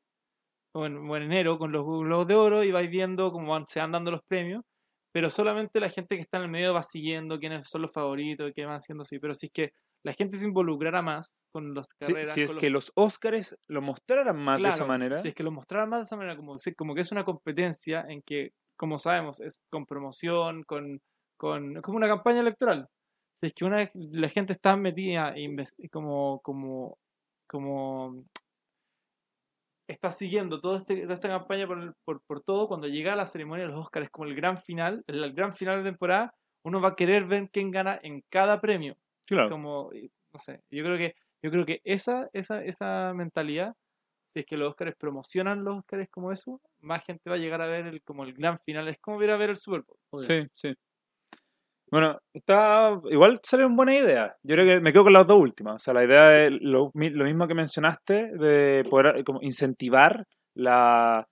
o 0.74 0.87
en, 0.87 0.96
o 1.09 1.16
en 1.16 1.22
enero 1.24 1.59
con 1.59 1.70
los 1.70 1.85
Globos 1.85 2.27
de 2.27 2.35
Oro 2.35 2.64
y 2.64 2.72
vais 2.72 2.90
viendo 2.90 3.31
cómo 3.31 3.53
van- 3.53 3.66
se 3.66 3.79
van 3.81 3.92
dando 3.92 4.11
los 4.11 4.22
premios, 4.24 4.64
pero 5.12 5.31
solamente 5.31 5.79
la 5.81 5.88
gente 5.90 6.16
que 6.16 6.22
está 6.22 6.38
en 6.38 6.44
el 6.44 6.51
medio 6.51 6.74
va 6.74 6.83
siguiendo 6.83 7.38
quiénes 7.38 7.68
son 7.68 7.83
los 7.83 7.92
favoritos 7.92 8.51
y 8.51 8.53
qué 8.53 8.64
van 8.66 8.77
haciendo 8.77 9.03
así. 9.03 9.18
Pero 9.20 9.35
si 9.35 9.46
es 9.46 9.53
que 9.53 9.72
la 10.04 10.12
gente 10.12 10.38
se 10.38 10.46
involucrara 10.46 11.02
más 11.02 11.44
con 11.52 11.74
las 11.74 11.88
Si, 12.00 12.12
carreras, 12.12 12.34
si 12.34 12.42
es 12.42 12.50
con 12.50 12.56
los- 12.56 12.61
que 12.61 12.70
los 12.70 12.92
Oscars 12.94 13.56
lo 13.68 13.82
mostraran 13.82 14.37
más 14.42 14.58
de 14.58 14.68
esa 14.68 14.84
manera. 14.87 15.18
Si 15.22 15.28
es 15.28 15.34
que 15.34 15.42
lo 15.42 15.50
mostraran 15.50 15.88
más 15.88 16.00
de 16.00 16.04
esa 16.04 16.16
manera, 16.16 16.37
como, 16.37 16.56
como 16.76 16.94
que 16.94 17.00
es 17.00 17.12
una 17.12 17.24
competencia 17.24 18.04
en 18.08 18.22
que, 18.22 18.52
como 18.76 18.98
sabemos, 18.98 19.40
es 19.40 19.62
con 19.70 19.87
promoción, 19.87 20.62
con, 20.64 21.00
con 21.37 21.76
es 21.76 21.82
como 21.82 21.96
una 21.96 22.08
campaña 22.08 22.40
electoral. 22.40 22.88
Si 23.40 23.46
es 23.48 23.54
que 23.54 23.64
una 23.64 23.90
la 23.94 24.28
gente 24.28 24.52
está 24.52 24.76
metida 24.76 25.32
e 25.37 25.88
como, 25.90 26.40
como, 26.42 26.98
como 27.48 28.24
está 29.88 30.11
siguiendo 30.11 30.61
todo 30.61 30.76
este, 30.76 31.00
toda 31.02 31.14
esta 31.14 31.28
campaña 31.28 31.66
por, 31.66 31.78
el- 31.80 31.94
por, 32.04 32.20
por 32.26 32.42
todo, 32.42 32.68
cuando 32.68 32.88
llega 32.88 33.16
la 33.16 33.26
ceremonia 33.26 33.64
de 33.66 33.72
los 33.72 33.80
Oscars, 33.80 34.11
como 34.11 34.28
el 34.28 34.34
gran 34.34 34.56
final, 34.58 35.02
el, 35.06 35.22
el 35.24 35.32
gran 35.32 35.54
final 35.54 35.82
de 35.82 35.90
temporada, 35.90 36.34
uno 36.64 36.80
va 36.80 36.88
a 36.90 36.96
querer 36.96 37.24
ver 37.24 37.48
quién 37.50 37.70
gana 37.70 37.98
en 38.02 38.22
cada 38.30 38.61
premio. 38.61 38.96
Claro. 39.28 39.50
Como, 39.50 39.90
no 40.32 40.38
sé, 40.38 40.62
yo 40.70 40.82
creo 40.82 40.96
que, 40.96 41.14
yo 41.42 41.50
creo 41.50 41.66
que 41.66 41.80
esa, 41.84 42.28
esa, 42.32 42.64
esa 42.64 43.12
mentalidad, 43.14 43.74
si 44.32 44.40
es 44.40 44.46
que 44.46 44.56
los 44.56 44.70
Oscars 44.70 44.96
promocionan 44.96 45.64
los 45.64 45.78
Oscars 45.78 46.08
como 46.10 46.32
eso, 46.32 46.60
más 46.80 47.04
gente 47.04 47.28
va 47.28 47.36
a 47.36 47.38
llegar 47.38 47.60
a 47.60 47.66
ver 47.66 47.86
el, 47.86 48.02
como 48.02 48.24
el 48.24 48.32
gran 48.32 48.58
final. 48.60 48.88
Es 48.88 48.98
como 48.98 49.22
ir 49.22 49.30
a 49.30 49.36
ver 49.36 49.50
el 49.50 49.56
Super 49.56 49.82
Bowl. 50.10 50.24
Sí, 50.24 50.46
sí. 50.54 50.74
Bueno, 51.90 52.18
está, 52.34 53.00
igual 53.10 53.40
salieron 53.42 53.74
buenas 53.76 53.96
ideas. 53.96 54.34
Yo 54.42 54.54
creo 54.54 54.66
que 54.66 54.80
me 54.80 54.92
quedo 54.92 55.04
con 55.04 55.12
las 55.12 55.26
dos 55.26 55.40
últimas. 55.40 55.76
O 55.76 55.78
sea, 55.78 55.94
la 55.94 56.04
idea 56.04 56.28
de 56.28 56.50
lo, 56.50 56.90
mi- 56.94 57.10
lo 57.10 57.24
mismo 57.24 57.46
que 57.48 57.54
mencionaste, 57.54 58.32
de 58.36 58.84
poder 58.88 59.18
eh, 59.18 59.24
como 59.24 59.40
incentivar 59.42 60.26
la, 60.54 61.26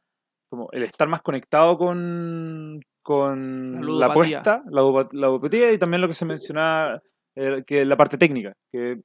como 0.48 0.68
el 0.72 0.82
estar 0.82 1.08
más 1.08 1.20
conectado 1.20 1.76
con, 1.76 2.80
con 3.02 3.98
La 3.98 4.06
apuesta, 4.06 4.62
la, 4.70 4.82
la 5.12 5.72
y 5.72 5.78
también 5.78 6.00
lo 6.00 6.08
que 6.08 6.14
se 6.14 6.24
mencionaba, 6.24 7.02
eh, 7.36 7.62
que 7.66 7.84
la 7.84 7.96
parte 7.96 8.18
técnica. 8.18 8.52
Que, 8.72 9.00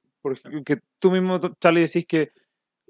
que 0.65 0.79
tú 0.99 1.11
mismo, 1.11 1.39
Charlie, 1.59 1.81
decís 1.81 2.05
que 2.07 2.31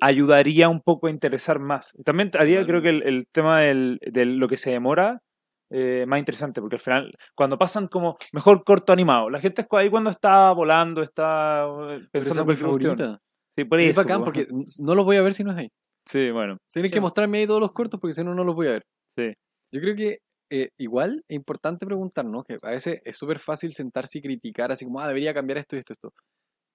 ayudaría 0.01 0.69
un 0.69 0.82
poco 0.82 1.08
a 1.08 1.12
interesar 1.12 1.60
más. 1.60 1.93
También 2.04 2.32
a 2.39 2.43
día 2.45 2.65
creo 2.65 2.82
que 2.82 2.89
el, 2.89 3.04
el 3.04 3.25
tema 3.32 3.62
del, 3.62 3.99
de 4.01 4.25
lo 4.25 4.47
que 4.47 4.58
se 4.58 4.71
demora 4.71 5.21
eh, 5.69 6.06
más 6.08 6.19
interesante, 6.19 6.60
porque 6.60 6.75
al 6.75 6.82
final, 6.82 7.15
cuando 7.36 7.58
pasan 7.58 7.88
como 7.88 8.17
mejor 8.34 8.63
corto 8.63 8.91
animado, 8.91 9.30
la 9.30 9.39
gente 9.39 9.62
es 9.62 9.67
ahí 9.71 9.89
cuando 9.89 10.10
está 10.10 10.51
volando, 10.51 11.01
está 11.01 11.63
esa 11.63 12.10
pensando 12.12 12.51
es 12.51 12.60
en 12.60 12.65
favorita. 12.65 13.19
Sí, 13.58 13.63
por 13.65 13.80
Es 13.80 13.91
eso. 13.91 14.01
bacán 14.01 14.19
po. 14.19 14.25
porque 14.25 14.47
no 14.80 14.95
los 14.95 15.06
voy 15.06 15.17
a 15.17 15.21
ver 15.21 15.34
si 15.34 15.43
no 15.43 15.51
es 15.51 15.58
ahí. 15.58 15.69
Sí, 16.08 16.32
bueno. 16.32 16.58
Tienen 16.73 16.89
Sí. 16.89 16.93
que 16.95 17.01
mostrarme 17.01 17.38
ahí 17.39 17.47
todos 17.47 17.62
los 17.62 17.71
cortos 17.73 17.99
porque 17.99 18.13
si 18.13 18.23
no, 18.23 18.34
no 18.34 18.43
los 18.43 18.56
voy 18.56 18.67
a 18.67 18.71
ver. 18.71 18.84
Sí. 19.17 19.34
Yo 19.73 19.82
creo 19.82 19.95
que 19.95 20.17
eh, 20.51 20.69
igual 20.77 21.23
es 21.27 21.35
importante 21.35 21.85
preguntarnos, 21.87 22.43
que 22.45 22.57
a 22.61 22.69
veces 22.71 23.01
es 23.03 23.17
súper 23.17 23.39
fácil 23.39 23.71
sentarse 23.71 24.19
y 24.19 24.21
criticar 24.21 24.71
así 24.71 24.85
como, 24.85 24.99
ah, 24.99 25.07
debería 25.07 25.33
cambiar 25.33 25.57
esto 25.57 25.75
y 25.75 25.79
esto, 25.79 25.93
esto. 25.93 26.13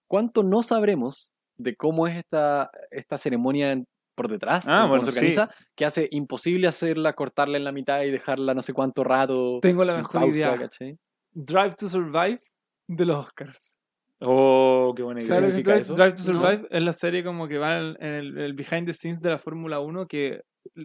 ¿Cuánto 0.09 0.43
no 0.43 0.63
sabremos 0.63 1.33
de 1.59 1.77
cómo 1.77 2.07
es 2.09 2.17
esta, 2.17 2.71
esta 2.91 3.19
ceremonia 3.19 3.73
en- 3.73 3.85
por 4.17 4.29
detrás, 4.29 4.67
Ah, 4.67 4.87
bueno, 4.87 5.03
se 5.05 5.13
sí. 5.13 5.19
organiza, 5.19 5.51
que 5.77 5.85
hace 5.85 6.09
imposible 6.11 6.67
hacerla, 6.67 7.13
cortarla 7.13 7.59
en 7.59 7.65
la 7.65 7.73
mitad 7.73 8.01
y 8.03 8.11
dejarla 8.11 8.55
no 8.55 8.63
sé 8.63 8.73
cuánto 8.73 9.05
rato 9.05 9.59
Tengo 9.61 9.85
la 9.85 9.93
en 9.93 9.99
mejor 9.99 10.21
pausa, 10.23 10.31
idea. 10.39 10.57
¿cachai? 10.59 10.97
Drive 11.35 11.75
to 11.79 11.89
Survive 11.89 12.41
de 12.89 13.05
los 13.05 13.17
Oscars. 13.19 13.77
Oh, 14.21 14.95
qué 14.97 15.03
buena 15.03 15.21
idea. 15.21 15.29
Claro, 15.33 15.47
significa 15.49 15.73
Drive, 15.73 15.83
eso? 15.83 15.95
Drive 15.95 16.13
to 16.15 16.23
No. 16.33 16.33
Survive 16.33 16.69
es 16.71 16.83
la 16.83 16.93
serie 16.95 17.23
como 17.25 17.47
que 17.47 17.59
va 17.59 17.77
en, 17.79 17.97
en 18.01 18.13
el, 18.15 18.39
el 18.39 18.53
behind 18.55 18.87
the 18.87 18.95
scenes 18.95 19.21
de 19.21 19.29
la 19.29 19.37
Fórmula 19.39 19.81
1 19.81 20.07
que 20.07 20.41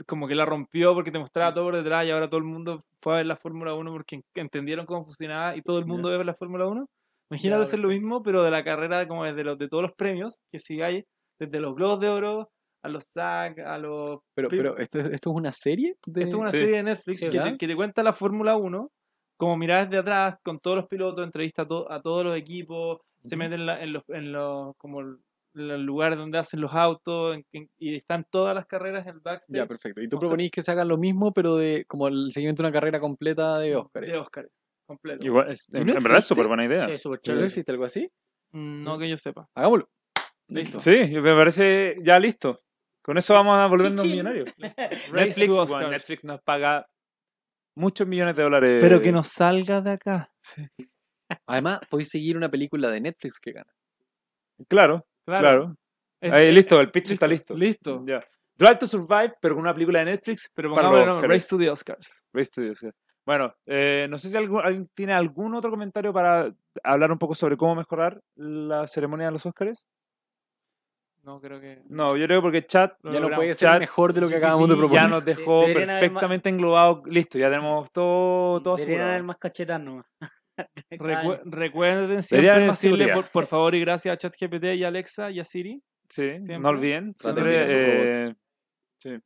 como 0.06 0.28
que 0.28 0.36
la 0.36 0.46
rompió 0.46 0.94
porque 0.94 1.12
te 1.12 1.20
mostraba 1.20 1.54
todo 1.54 1.66
por 1.66 1.76
detrás 1.76 2.06
y 2.06 2.12
ahora 2.12 2.30
todo 2.30 2.38
el 2.40 2.46
mundo 2.46 2.82
fue 3.02 3.14
a 3.14 3.18
ver 3.18 3.26
la 3.26 3.36
Fórmula 3.36 3.74
1 3.74 3.92
porque 3.92 4.16
en- 4.16 4.24
entendieron 4.36 4.86
cómo 4.86 5.04
funcionaba 5.06 5.56
y 5.56 5.62
todo 5.62 5.80
el 5.80 5.86
mundo 5.86 6.10
ve 6.10 6.24
la 6.24 6.34
Fórmula 6.36 6.68
1. 6.68 6.86
Imagínate 7.30 7.64
hacer 7.64 7.80
lo 7.80 7.88
mismo, 7.88 8.22
pero 8.24 8.44
de 8.44 8.52
la 8.52 8.64
carrera 8.64 9.08
como 9.08 9.24
desde 9.24 9.44
los, 9.44 9.58
de 9.58 9.68
todos 9.70 9.84
los 9.84 9.94
premios 9.94 10.40
que 10.52 10.60
sigáis, 10.60 11.06
desde 11.40 11.60
los 11.60 11.76
Globos 11.76 12.00
de 12.00 12.10
Oro 12.10 12.50
a 12.84 12.90
los 12.90 13.06
SAG, 13.06 13.60
a 13.62 13.78
los... 13.78 14.20
Pero, 14.36 14.50
pero 14.50 14.78
¿esto, 14.78 15.00
es- 15.00 15.06
¿esto 15.12 15.30
es 15.32 15.36
una 15.36 15.52
serie? 15.52 15.96
De... 16.08 16.24
Esto 16.24 16.38
es 16.38 16.42
una 16.42 16.52
Sí. 16.52 16.58
serie 16.60 16.78
de 16.78 16.84
Netflix 16.84 17.20
Sí, 17.20 17.30
que, 17.30 17.40
te, 17.40 17.58
que 17.58 17.68
te 17.68 17.76
cuenta 17.76 18.02
la 18.04 18.12
Fórmula 18.12 18.56
1, 18.58 18.90
como 19.38 19.56
mirar 19.58 19.86
desde 19.88 20.00
atrás, 20.00 20.38
con 20.44 20.60
todos 20.60 20.78
los 20.78 20.88
pilotos, 20.88 21.24
entrevista 21.24 21.62
a, 21.62 21.68
to- 21.68 21.92
a 21.92 22.02
todos 22.02 22.26
los 22.26 22.36
equipos, 22.36 23.00
se 23.24 23.36
meten 23.38 23.60
en, 23.62 23.66
la- 23.68 23.82
en 23.84 23.94
los, 23.94 24.04
en 24.10 24.32
los, 24.32 24.76
como 24.78 25.02
el, 25.54 25.84
lugares 25.84 26.18
donde 26.18 26.38
hacen 26.38 26.62
los 26.62 26.74
autos, 26.74 27.36
en- 27.36 27.46
en- 27.52 27.70
y 27.78 27.96
están 27.96 28.26
todas 28.30 28.56
las 28.56 28.66
carreras 28.66 29.06
en 29.08 29.16
el 29.16 29.20
backstage 29.20 29.56
Ya, 29.58 29.66
perfecto. 29.66 30.02
Y 30.02 30.08
tú 30.10 30.18
proponís 30.20 30.52
que 30.52 30.62
se 30.62 30.72
hagan 30.72 30.88
lo 30.88 30.98
mismo, 30.98 31.34
pero 31.34 31.56
de 31.58 31.86
como 31.88 32.08
el 32.08 32.32
seguimiento 32.32 32.64
de 32.64 32.70
una 32.70 32.74
carrera 32.74 33.00
completa 33.00 33.58
de 33.60 33.76
Oscar. 33.76 34.06
de 34.06 34.18
Oscars, 34.18 34.50
completo. 34.86 35.26
Igual, 35.26 35.52
es- 35.52 35.68
¿Y 35.72 35.78
en, 35.78 35.88
no 35.88 35.94
en 35.94 36.04
verdad 36.04 36.20
es 36.20 36.26
súper 36.26 36.48
buena 36.48 36.66
idea. 36.66 36.88
Sí, 36.88 36.98
súper 36.98 37.20
¿No 37.20 37.22
chévere. 37.24 37.46
existe 37.48 37.72
algo 37.72 37.84
así? 37.86 38.12
Mm, 38.52 38.84
No 38.84 38.98
que 39.00 39.10
yo 39.10 39.18
sepa. 39.18 39.48
Hagámoslo. 39.56 39.90
Listo. 40.48 40.80
Sí, 40.80 40.90
me 40.92 41.34
parece 41.36 41.96
ya 42.04 42.20
listo. 42.20 42.60
Con 43.02 43.18
eso 43.18 43.34
vamos 43.34 43.58
a 43.58 43.68
volvernos 43.68 44.02
Chichín. 44.02 44.12
millonarios. 44.12 44.50
Netflix, 45.14 45.56
bueno. 45.70 45.90
Netflix 45.90 46.24
nos 46.24 46.42
paga 46.42 46.86
muchos 47.76 48.06
millones 48.08 48.36
de 48.36 48.44
dólares. 48.44 48.78
Pero 48.82 49.02
que 49.02 49.12
nos 49.12 49.28
salga 49.30 49.82
de 49.82 49.92
acá. 49.92 50.32
Además, 51.48 51.80
podéis 51.90 52.10
seguir 52.10 52.36
una 52.38 52.50
película 52.52 52.90
de 52.90 53.00
Netflix 53.02 53.40
que 53.40 53.54
gana. 53.54 53.72
Claro, 54.68 55.08
claro. 55.26 55.76
Es- 56.22 56.34
Ahí, 56.34 56.48
es- 56.50 56.54
listo, 56.56 56.80
el 56.80 56.92
pitch 56.92 57.12
está 57.12 57.28
listo. 57.28 57.56
Listo. 57.56 58.04
Ya. 58.06 58.20
Drive 58.56 58.76
to 58.78 58.88
Survive, 58.88 59.34
pero 59.42 59.56
con 59.56 59.64
una 59.64 59.74
película 59.74 60.00
de 60.00 60.06
Netflix. 60.06 60.52
Pero 60.54 60.74
para 60.74 60.90
pongamos 60.90 61.16
Oscars. 61.16 61.30
Race 61.34 61.48
to 61.50 61.58
the 61.58 61.70
Oscars. 61.72 62.24
Race 62.34 62.52
to 62.52 62.62
the 62.62 62.70
Oscars. 62.72 62.96
Bueno, 63.26 63.54
eh, 63.66 64.08
no 64.10 64.18
sé 64.20 64.30
si 64.30 64.38
algún- 64.38 64.62
alguien 64.64 64.90
tiene 64.94 65.14
algún 65.14 65.56
otro 65.56 65.70
comentario 65.72 66.12
para 66.14 66.54
hablar 66.84 67.12
un 67.12 67.18
poco 67.18 67.34
sobre 67.36 67.58
cómo 67.58 67.76
mejorar 67.76 68.22
la 68.36 68.88
ceremonia 68.88 69.28
de 69.28 69.32
los 69.32 69.46
Oscars. 69.46 69.86
No, 71.24 71.40
creo 71.40 71.62
que... 71.62 71.84
No, 71.88 72.18
yo 72.18 72.26
creo 72.26 72.42
porque 72.42 72.66
chat 72.66 72.94
ya 73.04 73.20
no 73.20 73.30
puede 73.30 73.54
ser 73.54 73.70
Chat, 73.70 73.80
mejor 73.80 74.12
de 74.12 74.22
lo 74.22 74.28
que 74.28 74.38
acabamos 74.38 74.68
de 74.70 74.74
ya 74.76 74.80
proponer. 74.80 75.10
nos 75.10 75.20
Sí, 75.20 75.26
dejó 75.26 75.66
perfectamente 75.72 76.50
englobado. 76.50 77.04
Listo, 77.06 77.38
ya 77.38 77.48
tenemos 77.52 77.92
todo, 77.92 78.60
todo 78.62 78.76
Deberían 78.76 79.02
haber 79.02 79.12
asegurado. 79.18 79.28
más 79.28 79.38
cachetas 79.38 79.80
nomás. 79.82 80.06
Recue- 80.92 81.42
recuerden 81.46 82.24
siempre 82.24 82.60
decirle 82.62 83.14
por, 83.14 83.30
por 83.30 83.46
favor 83.48 83.76
y 83.76 83.80
gracias 83.82 84.14
a 84.14 84.18
ChatGPT 84.18 84.64
y 84.76 84.84
a 84.84 84.88
Alexa 84.90 85.32
y 85.32 85.40
a 85.40 85.44
Siri. 85.46 85.82
Sí, 86.10 86.24
Siempre. 86.40 86.60
no 86.60 86.70
olviden. 86.70 87.14
Siempre, 87.18 87.60
a 87.60 87.66
eh, 87.68 88.36
sí, 89.00 89.18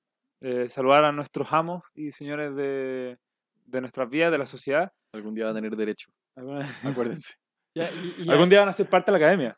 eh, 0.42 0.70
saludar 0.70 1.06
a 1.06 1.12
nuestros 1.12 1.52
amos 1.52 1.82
y 1.96 2.12
señores 2.12 2.56
de, 2.56 3.18
de 3.66 3.82
nuestras 3.82 4.08
vidas, 4.10 4.32
de 4.32 4.38
la 4.38 4.46
sociedad. 4.46 4.92
Algún 5.14 5.34
día 5.34 5.46
va 5.46 5.52
a 5.52 5.56
tener 5.56 5.76
derecho. 5.76 6.12
Acuérdense. 6.84 7.34
Y 7.74 7.82
a, 7.82 7.92
y- 7.92 8.16
y 8.20 8.30
a- 8.30 8.34
Algún 8.34 8.50
día 8.50 8.60
van 8.60 8.70
a 8.70 8.74
ser 8.74 8.88
parte 8.88 9.12
de 9.12 9.18
la 9.20 9.26
academia. 9.26 9.58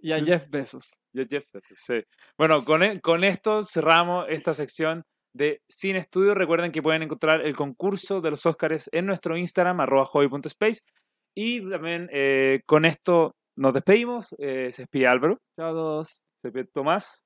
y 0.00 0.12
a 0.12 0.18
Jeff 0.24 0.48
Bezos. 0.48 0.98
Yo, 1.12 1.22
Jeff 1.30 1.44
Bezos, 1.52 1.78
sí. 1.78 2.02
Bueno, 2.36 2.64
con, 2.64 2.82
e- 2.82 3.00
con 3.00 3.22
esto 3.22 3.62
cerramos 3.62 4.26
esta 4.28 4.52
sección 4.52 5.04
de 5.34 5.62
Cine 5.68 5.98
Estudio. 5.98 6.34
Recuerden 6.34 6.72
que 6.72 6.82
pueden 6.82 7.02
encontrar 7.02 7.40
el 7.44 7.56
concurso 7.56 8.20
de 8.20 8.30
los 8.30 8.46
Óscares 8.46 8.88
en 8.92 9.06
nuestro 9.06 9.36
Instagram, 9.36 9.80
arroba 9.80 10.04
hobby.space. 10.04 10.80
Y 11.34 11.68
también 11.68 12.08
eh, 12.12 12.60
con 12.66 12.84
esto 12.84 13.34
nos 13.56 13.72
despedimos. 13.72 14.34
Eh, 14.38 14.72
se 14.72 14.82
despide 14.82 15.06
Álvaro, 15.06 15.38
Chao 15.58 15.70
a 15.70 15.72
todos. 15.72 16.08
se 16.08 16.48
despide 16.48 16.64
Tomás, 16.72 17.22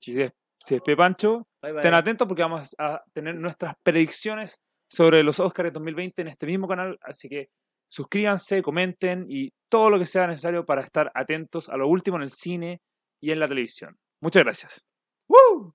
y 0.00 0.12
se, 0.12 0.32
se 0.60 0.74
despide 0.74 0.96
Pancho. 0.96 1.46
Bye, 1.62 1.72
bye. 1.72 1.80
Estén 1.80 1.94
atentos 1.94 2.26
porque 2.28 2.42
vamos 2.42 2.74
a 2.78 3.02
tener 3.12 3.36
nuestras 3.36 3.74
predicciones 3.82 4.60
sobre 4.90 5.22
los 5.22 5.40
Oscars 5.40 5.72
2020 5.72 6.22
en 6.22 6.28
este 6.28 6.46
mismo 6.46 6.68
canal. 6.68 6.98
Así 7.02 7.28
que 7.28 7.48
suscríbanse, 7.90 8.62
comenten 8.62 9.26
y 9.28 9.50
todo 9.70 9.90
lo 9.90 9.98
que 9.98 10.06
sea 10.06 10.26
necesario 10.26 10.64
para 10.64 10.82
estar 10.82 11.10
atentos 11.14 11.68
a 11.68 11.76
lo 11.76 11.88
último 11.88 12.16
en 12.16 12.24
el 12.24 12.30
cine 12.30 12.80
y 13.22 13.30
en 13.30 13.40
la 13.40 13.48
televisión. 13.48 13.96
Muchas 14.22 14.44
gracias. 14.44 14.86
¡Woo! 15.28 15.74